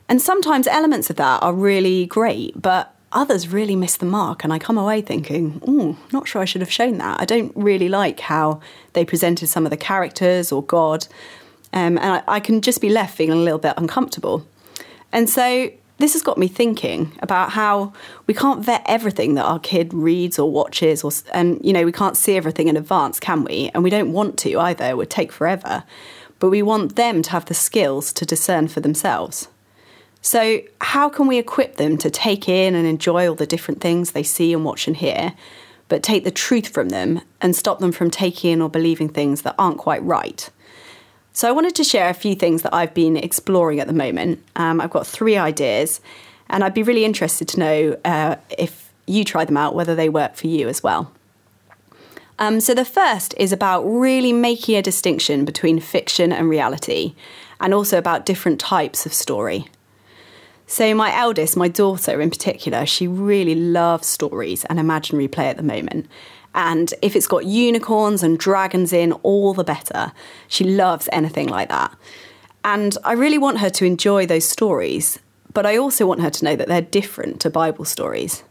And 0.08 0.20
sometimes 0.20 0.66
elements 0.66 1.08
of 1.08 1.16
that 1.16 1.42
are 1.42 1.52
really 1.52 2.06
great, 2.06 2.60
but 2.60 2.94
others 3.12 3.48
really 3.48 3.76
miss 3.76 3.96
the 3.96 4.06
mark 4.06 4.42
and 4.42 4.52
I 4.52 4.58
come 4.58 4.78
away 4.78 5.02
thinking, 5.02 5.60
oh, 5.66 5.96
not 6.12 6.26
sure 6.26 6.42
I 6.42 6.44
should 6.44 6.62
have 6.62 6.70
shown 6.70 6.98
that. 6.98 7.20
I 7.20 7.24
don't 7.24 7.52
really 7.54 7.88
like 7.88 8.20
how 8.20 8.60
they 8.92 9.04
presented 9.04 9.48
some 9.48 9.64
of 9.66 9.70
the 9.70 9.76
characters 9.76 10.50
or 10.52 10.64
God. 10.64 11.06
Um, 11.72 11.98
and 11.98 12.14
I, 12.14 12.22
I 12.26 12.40
can 12.40 12.60
just 12.60 12.80
be 12.80 12.88
left 12.88 13.16
feeling 13.16 13.38
a 13.38 13.42
little 13.42 13.58
bit 13.58 13.74
uncomfortable. 13.76 14.46
And 15.12 15.28
so 15.28 15.70
this 15.98 16.14
has 16.14 16.22
got 16.22 16.38
me 16.38 16.48
thinking 16.48 17.12
about 17.20 17.50
how 17.50 17.92
we 18.26 18.34
can't 18.34 18.64
vet 18.64 18.82
everything 18.86 19.34
that 19.34 19.44
our 19.44 19.58
kid 19.58 19.92
reads 19.92 20.38
or 20.38 20.50
watches 20.50 21.04
or 21.04 21.10
and 21.32 21.60
you 21.62 21.72
know 21.72 21.84
we 21.84 21.92
can't 21.92 22.16
see 22.16 22.36
everything 22.36 22.68
in 22.68 22.76
advance 22.76 23.20
can 23.20 23.44
we? 23.44 23.70
And 23.74 23.82
we 23.84 23.90
don't 23.90 24.12
want 24.12 24.38
to 24.38 24.58
either. 24.58 24.86
It 24.86 24.96
would 24.96 25.10
take 25.10 25.30
forever. 25.30 25.84
But 26.38 26.48
we 26.48 26.62
want 26.62 26.96
them 26.96 27.20
to 27.22 27.30
have 27.32 27.44
the 27.44 27.54
skills 27.54 28.14
to 28.14 28.24
discern 28.24 28.68
for 28.68 28.80
themselves. 28.80 29.48
So, 30.22 30.60
how 30.80 31.08
can 31.08 31.26
we 31.26 31.38
equip 31.38 31.76
them 31.76 31.96
to 31.98 32.10
take 32.10 32.48
in 32.48 32.74
and 32.74 32.86
enjoy 32.86 33.28
all 33.28 33.34
the 33.34 33.46
different 33.46 33.80
things 33.80 34.10
they 34.10 34.22
see 34.22 34.52
and 34.52 34.64
watch 34.64 34.86
and 34.86 34.96
hear, 34.96 35.34
but 35.88 36.02
take 36.02 36.24
the 36.24 36.30
truth 36.30 36.68
from 36.68 36.90
them 36.90 37.20
and 37.40 37.56
stop 37.56 37.78
them 37.78 37.92
from 37.92 38.10
taking 38.10 38.52
in 38.52 38.62
or 38.62 38.68
believing 38.68 39.08
things 39.08 39.42
that 39.42 39.54
aren't 39.58 39.78
quite 39.78 40.02
right? 40.02 40.50
So, 41.32 41.48
I 41.48 41.52
wanted 41.52 41.76
to 41.76 41.84
share 41.84 42.10
a 42.10 42.14
few 42.14 42.34
things 42.34 42.62
that 42.62 42.74
I've 42.74 42.92
been 42.92 43.16
exploring 43.16 43.78
at 43.78 43.86
the 43.86 43.92
moment. 43.92 44.42
Um, 44.56 44.80
I've 44.80 44.90
got 44.90 45.06
three 45.06 45.36
ideas, 45.36 46.00
and 46.48 46.64
I'd 46.64 46.74
be 46.74 46.82
really 46.82 47.04
interested 47.04 47.46
to 47.48 47.60
know 47.60 47.96
uh, 48.04 48.36
if 48.58 48.92
you 49.06 49.24
try 49.24 49.44
them 49.44 49.56
out, 49.56 49.74
whether 49.74 49.94
they 49.94 50.08
work 50.08 50.34
for 50.34 50.48
you 50.48 50.68
as 50.68 50.82
well. 50.82 51.12
Um, 52.40 52.60
so, 52.60 52.74
the 52.74 52.84
first 52.84 53.34
is 53.36 53.52
about 53.52 53.82
really 53.82 54.32
making 54.32 54.76
a 54.76 54.82
distinction 54.82 55.44
between 55.44 55.78
fiction 55.78 56.32
and 56.32 56.48
reality, 56.48 57.14
and 57.60 57.72
also 57.72 57.96
about 57.96 58.26
different 58.26 58.58
types 58.58 59.06
of 59.06 59.12
story. 59.12 59.66
So, 60.66 60.94
my 60.94 61.16
eldest, 61.16 61.56
my 61.56 61.68
daughter 61.68 62.20
in 62.20 62.30
particular, 62.30 62.86
she 62.86 63.06
really 63.06 63.54
loves 63.54 64.08
stories 64.08 64.64
and 64.64 64.80
imaginary 64.80 65.28
play 65.28 65.48
at 65.48 65.56
the 65.56 65.62
moment. 65.62 66.06
And 66.54 66.92
if 67.02 67.14
it's 67.14 67.26
got 67.26 67.46
unicorns 67.46 68.22
and 68.22 68.38
dragons 68.38 68.92
in, 68.92 69.12
all 69.22 69.54
the 69.54 69.64
better. 69.64 70.12
She 70.48 70.64
loves 70.64 71.08
anything 71.12 71.48
like 71.48 71.68
that. 71.68 71.96
And 72.64 72.96
I 73.04 73.12
really 73.12 73.38
want 73.38 73.58
her 73.58 73.70
to 73.70 73.84
enjoy 73.84 74.26
those 74.26 74.44
stories, 74.44 75.18
but 75.54 75.64
I 75.64 75.76
also 75.76 76.06
want 76.06 76.20
her 76.20 76.30
to 76.30 76.44
know 76.44 76.56
that 76.56 76.68
they're 76.68 76.82
different 76.82 77.40
to 77.40 77.50
Bible 77.50 77.84
stories. 77.84 78.42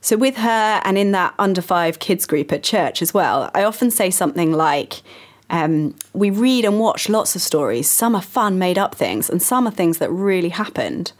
So, 0.00 0.16
with 0.16 0.36
her 0.36 0.80
and 0.84 0.96
in 0.96 1.12
that 1.12 1.34
under 1.38 1.60
five 1.60 1.98
kids 1.98 2.26
group 2.26 2.52
at 2.52 2.62
church 2.62 3.02
as 3.02 3.12
well, 3.12 3.50
I 3.54 3.64
often 3.64 3.90
say 3.90 4.10
something 4.10 4.52
like, 4.52 5.02
um, 5.50 5.94
we 6.12 6.30
read 6.30 6.64
and 6.64 6.78
watch 6.78 7.08
lots 7.08 7.34
of 7.34 7.42
stories. 7.42 7.88
Some 7.88 8.14
are 8.14 8.22
fun, 8.22 8.58
made 8.58 8.78
up 8.78 8.94
things, 8.94 9.28
and 9.28 9.42
some 9.42 9.66
are 9.66 9.72
things 9.72 9.98
that 9.98 10.10
really 10.10 10.50
happened. 10.50 11.12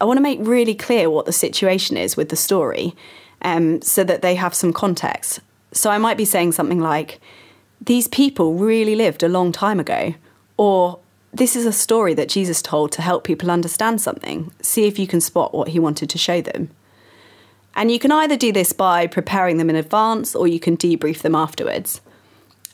I 0.00 0.04
want 0.04 0.16
to 0.16 0.22
make 0.22 0.38
really 0.42 0.74
clear 0.74 1.10
what 1.10 1.26
the 1.26 1.32
situation 1.32 1.96
is 1.96 2.16
with 2.16 2.30
the 2.30 2.36
story 2.36 2.96
um, 3.42 3.80
so 3.82 4.04
that 4.04 4.22
they 4.22 4.34
have 4.34 4.54
some 4.54 4.72
context. 4.72 5.40
So 5.72 5.90
I 5.90 5.98
might 5.98 6.16
be 6.16 6.24
saying 6.24 6.52
something 6.52 6.80
like, 6.80 7.20
These 7.80 8.08
people 8.08 8.54
really 8.54 8.96
lived 8.96 9.22
a 9.22 9.28
long 9.28 9.52
time 9.52 9.80
ago, 9.80 10.14
or 10.56 10.98
this 11.32 11.54
is 11.54 11.64
a 11.64 11.72
story 11.72 12.14
that 12.14 12.28
Jesus 12.28 12.60
told 12.60 12.92
to 12.92 13.02
help 13.02 13.24
people 13.24 13.50
understand 13.50 14.00
something. 14.00 14.52
See 14.60 14.86
if 14.86 14.98
you 14.98 15.06
can 15.06 15.20
spot 15.20 15.54
what 15.54 15.68
he 15.68 15.78
wanted 15.78 16.10
to 16.10 16.18
show 16.18 16.40
them. 16.40 16.70
And 17.74 17.90
you 17.90 17.98
can 17.98 18.10
either 18.10 18.36
do 18.36 18.52
this 18.52 18.72
by 18.72 19.06
preparing 19.06 19.58
them 19.58 19.70
in 19.70 19.76
advance 19.76 20.34
or 20.34 20.48
you 20.48 20.58
can 20.58 20.76
debrief 20.76 21.22
them 21.22 21.36
afterwards. 21.36 22.00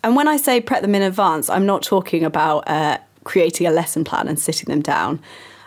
And 0.03 0.17
when 0.17 0.27
I 0.27 0.37
say 0.37 0.61
prep 0.61 0.83
them 0.83 0.95
in 0.95 1.03
advance, 1.03 1.51
I'm 1.51 1.67
not 1.67 1.83
talking 1.83 2.25
about 2.25 2.67
uh, 2.67 2.99
creating 3.25 3.67
a 3.67 3.71
lesson 3.71 4.05
plan 4.05 4.29
and 4.29 4.39
sitting 4.39 4.67
them 4.73 4.81
down. 4.81 5.21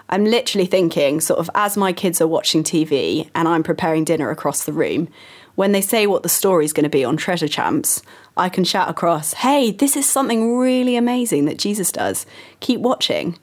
I'm 0.09 0.25
literally 0.25 0.65
thinking, 0.65 1.21
sort 1.21 1.39
of, 1.39 1.49
as 1.53 1.77
my 1.77 1.93
kids 1.93 2.19
are 2.19 2.27
watching 2.27 2.63
TV 2.63 3.29
and 3.35 3.47
I'm 3.47 3.63
preparing 3.63 4.03
dinner 4.03 4.31
across 4.31 4.65
the 4.65 4.73
room, 4.73 5.07
when 5.53 5.71
they 5.71 5.81
say 5.81 6.07
what 6.07 6.23
the 6.23 6.29
story's 6.29 6.73
going 6.73 6.85
to 6.85 6.89
be 6.89 7.05
on 7.05 7.15
Treasure 7.15 7.47
Champs, 7.47 8.01
I 8.35 8.49
can 8.49 8.63
shout 8.63 8.89
across, 8.89 9.33
hey, 9.33 9.71
this 9.71 9.95
is 9.95 10.09
something 10.09 10.57
really 10.57 10.95
amazing 10.95 11.45
that 11.45 11.59
Jesus 11.59 11.91
does. 11.91 12.25
Keep 12.59 12.79
watching. 12.79 13.37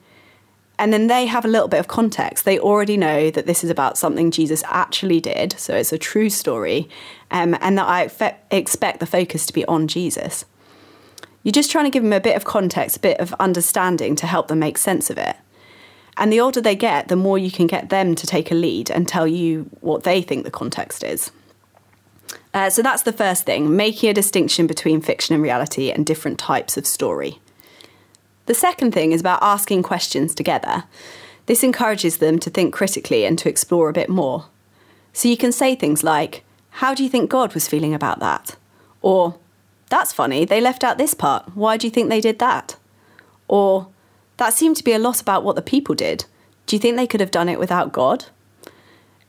And 0.77 0.91
then 0.91 1.07
they 1.07 1.25
have 1.25 1.45
a 1.45 1.47
little 1.47 1.69
bit 1.69 1.79
of 1.79 1.87
context. 1.87 2.43
They 2.43 2.59
already 2.59 2.97
know 2.97 3.31
that 3.31 3.45
this 3.45 3.63
is 3.63 3.69
about 3.69 3.97
something 3.97 4.29
Jesus 4.29 4.63
actually 4.65 5.21
did, 5.21 5.53
so 5.57 5.73
it's 5.73 5.93
a 5.93 5.97
true 5.97 6.29
story, 6.29 6.89
um, 7.31 7.55
and 7.61 7.77
that 7.77 7.87
I 7.87 8.09
fe- 8.09 8.37
expect 8.51 8.99
the 8.99 9.05
focus 9.05 9.45
to 9.45 9.53
be 9.53 9.65
on 9.65 9.87
Jesus. 9.87 10.43
You're 11.43 11.53
just 11.53 11.71
trying 11.71 11.85
to 11.85 11.91
give 11.91 12.03
them 12.03 12.13
a 12.13 12.19
bit 12.19 12.35
of 12.35 12.43
context, 12.43 12.97
a 12.97 12.99
bit 12.99 13.19
of 13.19 13.33
understanding 13.39 14.15
to 14.17 14.27
help 14.27 14.49
them 14.49 14.59
make 14.59 14.77
sense 14.77 15.09
of 15.09 15.17
it. 15.17 15.35
And 16.17 16.33
the 16.33 16.39
older 16.39 16.61
they 16.61 16.75
get, 16.75 17.07
the 17.07 17.15
more 17.15 17.37
you 17.37 17.51
can 17.51 17.67
get 17.67 17.89
them 17.89 18.15
to 18.15 18.27
take 18.27 18.51
a 18.51 18.55
lead 18.55 18.89
and 18.89 19.07
tell 19.07 19.27
you 19.27 19.69
what 19.81 20.03
they 20.03 20.21
think 20.21 20.43
the 20.43 20.51
context 20.51 21.03
is. 21.03 21.31
Uh, 22.53 22.69
so 22.69 22.81
that's 22.81 23.03
the 23.03 23.13
first 23.13 23.45
thing, 23.45 23.75
making 23.75 24.09
a 24.09 24.13
distinction 24.13 24.65
between 24.65 24.99
fiction 24.99 25.35
and 25.35 25.43
reality 25.43 25.91
and 25.91 26.05
different 26.05 26.39
types 26.39 26.75
of 26.75 26.87
story. 26.87 27.39
The 28.47 28.53
second 28.53 28.93
thing 28.93 29.11
is 29.11 29.21
about 29.21 29.43
asking 29.43 29.83
questions 29.83 30.33
together. 30.33 30.85
This 31.45 31.63
encourages 31.63 32.17
them 32.17 32.39
to 32.39 32.49
think 32.49 32.73
critically 32.73 33.25
and 33.25 33.37
to 33.39 33.49
explore 33.49 33.89
a 33.89 33.93
bit 33.93 34.09
more. 34.09 34.45
So 35.13 35.27
you 35.27 35.37
can 35.37 35.51
say 35.51 35.75
things 35.75 36.03
like, 36.03 36.43
How 36.71 36.93
do 36.93 37.03
you 37.03 37.09
think 37.09 37.29
God 37.29 37.53
was 37.53 37.67
feeling 37.67 37.93
about 37.93 38.19
that? 38.19 38.55
Or, 39.01 39.37
That's 39.89 40.13
funny, 40.13 40.45
they 40.45 40.61
left 40.61 40.83
out 40.83 40.97
this 40.97 41.13
part. 41.13 41.55
Why 41.55 41.77
do 41.77 41.85
you 41.85 41.91
think 41.91 42.09
they 42.09 42.21
did 42.21 42.39
that? 42.39 42.75
Or, 43.47 43.87
that 44.37 44.53
seemed 44.53 44.77
to 44.77 44.83
be 44.83 44.93
a 44.93 44.99
lot 44.99 45.21
about 45.21 45.43
what 45.43 45.55
the 45.55 45.61
people 45.61 45.95
did. 45.95 46.25
Do 46.65 46.75
you 46.75 46.79
think 46.79 46.95
they 46.95 47.07
could 47.07 47.19
have 47.19 47.31
done 47.31 47.49
it 47.49 47.59
without 47.59 47.91
God? 47.91 48.25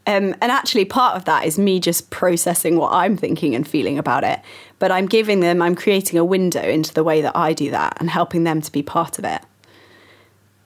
Um, 0.07 0.35
and 0.41 0.51
actually, 0.51 0.87
part 0.87 1.17
of 1.17 1.27
that 1.27 1.45
is 1.45 1.59
me 1.59 1.81
just 1.81 2.09
processing 2.09 2.77
what 2.77 2.93
I'm 2.93 3.17
thinking 3.17 3.55
and 3.55 3.69
feeling 3.69 3.99
about 3.99 4.25
it. 4.25 4.41
But 4.79 4.91
I'm 4.91 5.07
giving 5.07 5.41
them, 5.41 5.61
I'm 5.61 5.75
creating 5.75 6.19
a 6.19 6.25
window 6.25 6.63
into 6.63 6.95
the 6.95 7.05
way 7.05 7.21
that 7.21 7.37
I 7.37 7.53
do 7.53 7.71
that 7.71 7.99
and 8.01 8.09
helping 8.09 8.45
them 8.45 8.63
to 8.63 8.73
be 8.73 8.83
part 8.83 9.19
of 9.19 9.25
it. 9.27 9.43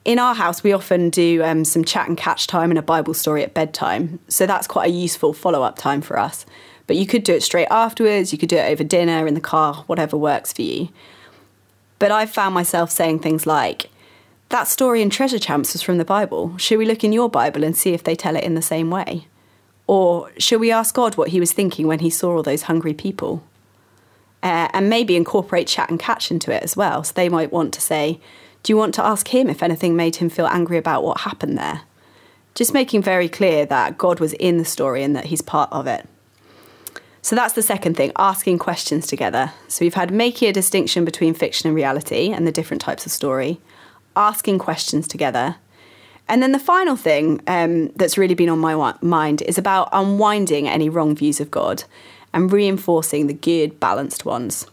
in 0.04 0.18
our 0.18 0.34
house, 0.34 0.62
we 0.62 0.72
often 0.72 1.10
do 1.10 1.42
um, 1.44 1.64
some 1.64 1.84
chat 1.84 2.08
and 2.08 2.16
catch 2.16 2.46
time 2.46 2.70
and 2.70 2.78
a 2.78 2.82
Bible 2.82 3.14
story 3.14 3.42
at 3.42 3.54
bedtime. 3.54 4.18
So 4.28 4.46
that's 4.46 4.66
quite 4.66 4.90
a 4.90 4.94
useful 4.94 5.32
follow 5.32 5.62
up 5.62 5.78
time 5.78 6.00
for 6.00 6.18
us. 6.18 6.44
But 6.86 6.96
you 6.96 7.06
could 7.06 7.22
do 7.22 7.34
it 7.34 7.42
straight 7.42 7.68
afterwards, 7.70 8.32
you 8.32 8.38
could 8.38 8.48
do 8.48 8.56
it 8.56 8.70
over 8.70 8.82
dinner, 8.82 9.26
in 9.26 9.34
the 9.34 9.40
car, 9.40 9.84
whatever 9.86 10.16
works 10.16 10.52
for 10.52 10.62
you. 10.62 10.88
But 12.00 12.10
I've 12.10 12.30
found 12.30 12.54
myself 12.54 12.90
saying 12.90 13.20
things 13.20 13.46
like, 13.46 13.88
that 14.52 14.68
story 14.68 15.00
in 15.00 15.08
Treasure 15.08 15.38
Champs 15.38 15.72
was 15.72 15.82
from 15.82 15.96
the 15.96 16.04
Bible. 16.04 16.56
Should 16.58 16.78
we 16.78 16.84
look 16.84 17.02
in 17.02 17.12
your 17.12 17.30
Bible 17.30 17.64
and 17.64 17.76
see 17.76 17.94
if 17.94 18.04
they 18.04 18.14
tell 18.14 18.36
it 18.36 18.44
in 18.44 18.54
the 18.54 18.62
same 18.62 18.90
way? 18.90 19.26
Or 19.86 20.30
should 20.38 20.60
we 20.60 20.70
ask 20.70 20.94
God 20.94 21.16
what 21.16 21.28
he 21.30 21.40
was 21.40 21.52
thinking 21.52 21.86
when 21.86 22.00
he 22.00 22.10
saw 22.10 22.36
all 22.36 22.42
those 22.42 22.62
hungry 22.62 22.92
people? 22.92 23.42
Uh, 24.42 24.68
and 24.74 24.90
maybe 24.90 25.16
incorporate 25.16 25.68
chat 25.68 25.88
and 25.88 25.98
catch 25.98 26.30
into 26.30 26.52
it 26.52 26.62
as 26.62 26.76
well. 26.76 27.02
So 27.02 27.12
they 27.14 27.30
might 27.30 27.50
want 27.50 27.72
to 27.74 27.80
say, 27.80 28.20
Do 28.62 28.72
you 28.72 28.76
want 28.76 28.94
to 28.94 29.04
ask 29.04 29.28
him 29.28 29.48
if 29.48 29.62
anything 29.62 29.96
made 29.96 30.16
him 30.16 30.28
feel 30.28 30.46
angry 30.46 30.76
about 30.76 31.02
what 31.02 31.20
happened 31.20 31.56
there? 31.56 31.82
Just 32.54 32.74
making 32.74 33.02
very 33.02 33.30
clear 33.30 33.64
that 33.66 33.96
God 33.96 34.20
was 34.20 34.34
in 34.34 34.58
the 34.58 34.66
story 34.66 35.02
and 35.02 35.16
that 35.16 35.26
he's 35.26 35.40
part 35.40 35.72
of 35.72 35.86
it. 35.86 36.06
So 37.22 37.36
that's 37.36 37.54
the 37.54 37.62
second 37.62 37.96
thing, 37.96 38.12
asking 38.18 38.58
questions 38.58 39.06
together. 39.06 39.52
So 39.68 39.84
we've 39.84 39.94
had 39.94 40.12
making 40.12 40.48
a 40.48 40.52
distinction 40.52 41.06
between 41.06 41.32
fiction 41.32 41.68
and 41.68 41.76
reality 41.76 42.32
and 42.32 42.46
the 42.46 42.52
different 42.52 42.82
types 42.82 43.06
of 43.06 43.12
story 43.12 43.60
asking 44.16 44.58
questions 44.58 45.08
together. 45.08 45.56
And 46.28 46.42
then 46.42 46.52
the 46.52 46.58
final 46.58 46.96
thing 46.96 47.42
um, 47.46 47.88
that's 47.90 48.16
really 48.16 48.34
been 48.34 48.48
on 48.48 48.58
my 48.58 48.94
mind 49.02 49.42
is 49.42 49.58
about 49.58 49.88
unwinding 49.92 50.68
any 50.68 50.88
wrong 50.88 51.14
views 51.14 51.40
of 51.40 51.50
God 51.50 51.84
and 52.32 52.52
reinforcing 52.52 53.26
the 53.26 53.34
good, 53.34 53.78
balanced 53.80 54.24
ones. 54.24 54.66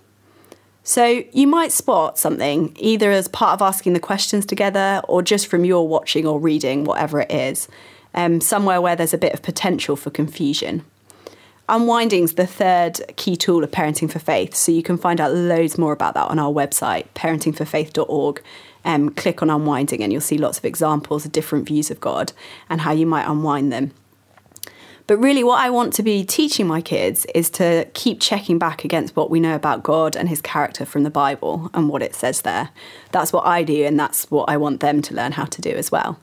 So 0.84 1.24
you 1.34 1.46
might 1.46 1.72
spot 1.72 2.18
something 2.18 2.76
either 2.80 3.12
as 3.12 3.28
part 3.28 3.54
of 3.54 3.62
asking 3.62 3.94
the 3.94 4.00
questions 4.00 4.46
together 4.46 5.02
or 5.08 5.22
just 5.22 5.48
from 5.48 5.66
your 5.66 5.88
watching 5.88 6.26
or 6.26 6.40
reading, 6.40 6.84
whatever 6.84 7.22
it 7.22 7.32
is, 7.32 7.68
um, 8.14 8.42
somewhere 8.42 8.82
where 8.82 8.96
there's 8.96 9.14
a 9.14 9.18
bit 9.18 9.34
of 9.34 9.42
potential 9.42 9.96
for 9.96 10.10
confusion. 10.10 10.84
Unwinding's 11.70 12.34
the 12.34 12.48
third 12.48 13.00
key 13.16 13.36
tool 13.36 13.64
of 13.64 13.72
Parenting 13.72 14.12
for 14.12 14.20
Faith, 14.20 14.56
so 14.56 14.72
you 14.72 14.84
can 14.84 14.98
find 14.98 15.22
out 15.22 15.34
loads 15.34 15.78
more 15.78 15.94
about 15.94 16.14
that 16.16 16.28
on 16.30 16.40
our 16.40 16.52
website, 16.52 17.06
parentingforfaith.org 17.16 18.42
um, 18.86 19.10
click 19.10 19.42
on 19.42 19.50
unwinding 19.50 20.02
and 20.02 20.12
you'll 20.12 20.22
see 20.22 20.38
lots 20.38 20.58
of 20.58 20.66
examples 20.66 21.26
of 21.26 21.32
different 21.32 21.68
views 21.68 21.92
of 21.92 22.00
God 22.00 22.34
and 22.70 22.82
how 22.82 22.92
you 22.92 23.06
might 23.06 23.30
unwind 23.30 23.72
them. 23.72 23.92
But 25.08 25.18
really, 25.18 25.44
what 25.44 25.60
I 25.60 25.72
want 25.72 25.94
to 25.94 26.04
be 26.04 26.24
teaching 26.24 26.68
my 26.68 26.82
kids 26.82 27.26
is 27.34 27.50
to 27.52 27.88
keep 27.96 28.22
checking 28.22 28.60
back 28.60 28.86
against 28.86 29.16
what 29.16 29.32
we 29.32 29.40
know 29.40 29.56
about 29.56 29.82
God 29.82 30.16
and 30.16 30.30
his 30.30 30.40
character 30.40 30.86
from 30.86 31.02
the 31.02 31.10
Bible 31.10 31.72
and 31.74 31.90
what 31.90 32.04
it 32.04 32.14
says 32.14 32.44
there. 32.44 32.70
That's 33.12 33.34
what 33.34 33.44
I 33.48 33.64
do, 33.64 33.86
and 33.86 34.00
that's 34.00 34.30
what 34.30 34.50
I 34.50 34.58
want 34.58 34.82
them 34.82 35.02
to 35.02 35.16
learn 35.16 35.32
how 35.32 35.46
to 35.46 35.62
do 35.62 35.72
as 35.72 35.92
well. 35.92 36.20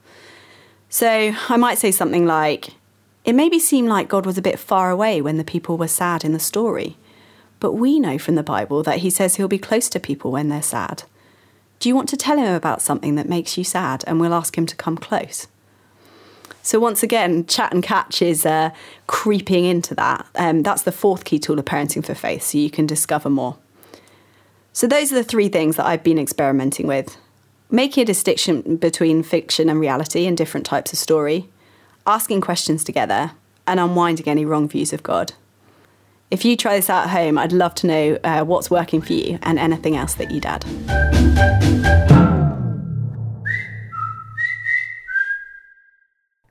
So 0.88 1.32
I 1.48 1.56
might 1.56 1.78
say 1.78 1.90
something 1.90 2.26
like, 2.26 2.74
It 3.26 3.34
maybe 3.34 3.58
seemed 3.58 3.88
like 3.88 4.08
God 4.08 4.24
was 4.24 4.38
a 4.38 4.42
bit 4.42 4.56
far 4.56 4.88
away 4.88 5.20
when 5.20 5.36
the 5.36 5.44
people 5.44 5.76
were 5.76 5.88
sad 5.88 6.24
in 6.24 6.32
the 6.32 6.38
story. 6.38 6.96
But 7.58 7.72
we 7.72 7.98
know 7.98 8.18
from 8.18 8.36
the 8.36 8.44
Bible 8.44 8.84
that 8.84 8.98
he 8.98 9.10
says 9.10 9.34
he'll 9.34 9.48
be 9.48 9.58
close 9.58 9.88
to 9.90 10.00
people 10.00 10.30
when 10.30 10.48
they're 10.48 10.62
sad. 10.62 11.02
Do 11.80 11.88
you 11.88 11.96
want 11.96 12.08
to 12.10 12.16
tell 12.16 12.38
him 12.38 12.54
about 12.54 12.82
something 12.82 13.16
that 13.16 13.28
makes 13.28 13.58
you 13.58 13.64
sad? 13.64 14.04
And 14.06 14.20
we'll 14.20 14.32
ask 14.32 14.56
him 14.56 14.64
to 14.66 14.76
come 14.76 14.96
close. 14.96 15.48
So, 16.62 16.78
once 16.78 17.02
again, 17.02 17.46
chat 17.46 17.72
and 17.72 17.82
catch 17.82 18.22
is 18.22 18.46
uh, 18.46 18.70
creeping 19.08 19.64
into 19.64 19.94
that. 19.96 20.26
Um, 20.36 20.62
that's 20.62 20.82
the 20.82 20.92
fourth 20.92 21.24
key 21.24 21.40
tool 21.40 21.58
of 21.58 21.64
parenting 21.64 22.04
for 22.04 22.14
faith, 22.14 22.42
so 22.42 22.58
you 22.58 22.70
can 22.70 22.86
discover 22.86 23.28
more. 23.28 23.56
So, 24.72 24.86
those 24.86 25.12
are 25.12 25.16
the 25.16 25.24
three 25.24 25.48
things 25.48 25.76
that 25.76 25.86
I've 25.86 26.02
been 26.02 26.18
experimenting 26.18 26.86
with 26.86 27.16
making 27.70 28.02
a 28.02 28.06
distinction 28.06 28.76
between 28.76 29.22
fiction 29.22 29.68
and 29.68 29.80
reality 29.80 30.26
and 30.26 30.36
different 30.36 30.66
types 30.66 30.92
of 30.92 30.98
story, 30.98 31.48
asking 32.06 32.40
questions 32.40 32.84
together, 32.84 33.32
and 33.66 33.80
unwinding 33.80 34.28
any 34.28 34.44
wrong 34.44 34.68
views 34.68 34.92
of 34.92 35.02
God. 35.02 35.32
If 36.30 36.44
you 36.44 36.56
try 36.56 36.76
this 36.76 36.90
out 36.90 37.04
at 37.04 37.10
home, 37.10 37.38
I'd 37.38 37.52
love 37.52 37.74
to 37.76 37.86
know 37.86 38.18
uh, 38.24 38.44
what's 38.44 38.70
working 38.70 39.00
for 39.00 39.12
you 39.12 39.38
and 39.42 39.58
anything 39.58 39.96
else 39.96 40.14
that 40.14 40.30
you'd 40.30 40.46
add. 40.46 40.64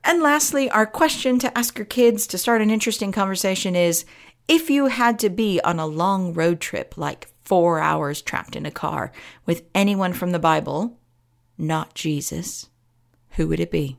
And 0.02 0.22
lastly, 0.22 0.70
our 0.70 0.86
question 0.86 1.38
to 1.40 1.58
ask 1.58 1.76
your 1.76 1.84
kids 1.84 2.26
to 2.28 2.38
start 2.38 2.62
an 2.62 2.70
interesting 2.70 3.12
conversation 3.12 3.74
is 3.74 4.04
if 4.48 4.70
you 4.70 4.86
had 4.86 5.18
to 5.18 5.28
be 5.28 5.60
on 5.62 5.78
a 5.78 5.86
long 5.86 6.32
road 6.32 6.60
trip, 6.60 6.96
like 6.96 7.28
four 7.44 7.80
hours 7.80 8.22
trapped 8.22 8.56
in 8.56 8.64
a 8.64 8.70
car, 8.70 9.12
with 9.44 9.64
anyone 9.74 10.12
from 10.12 10.30
the 10.30 10.38
Bible, 10.38 10.98
not 11.58 11.94
Jesus, 11.94 12.70
who 13.30 13.48
would 13.48 13.60
it 13.60 13.70
be? 13.70 13.98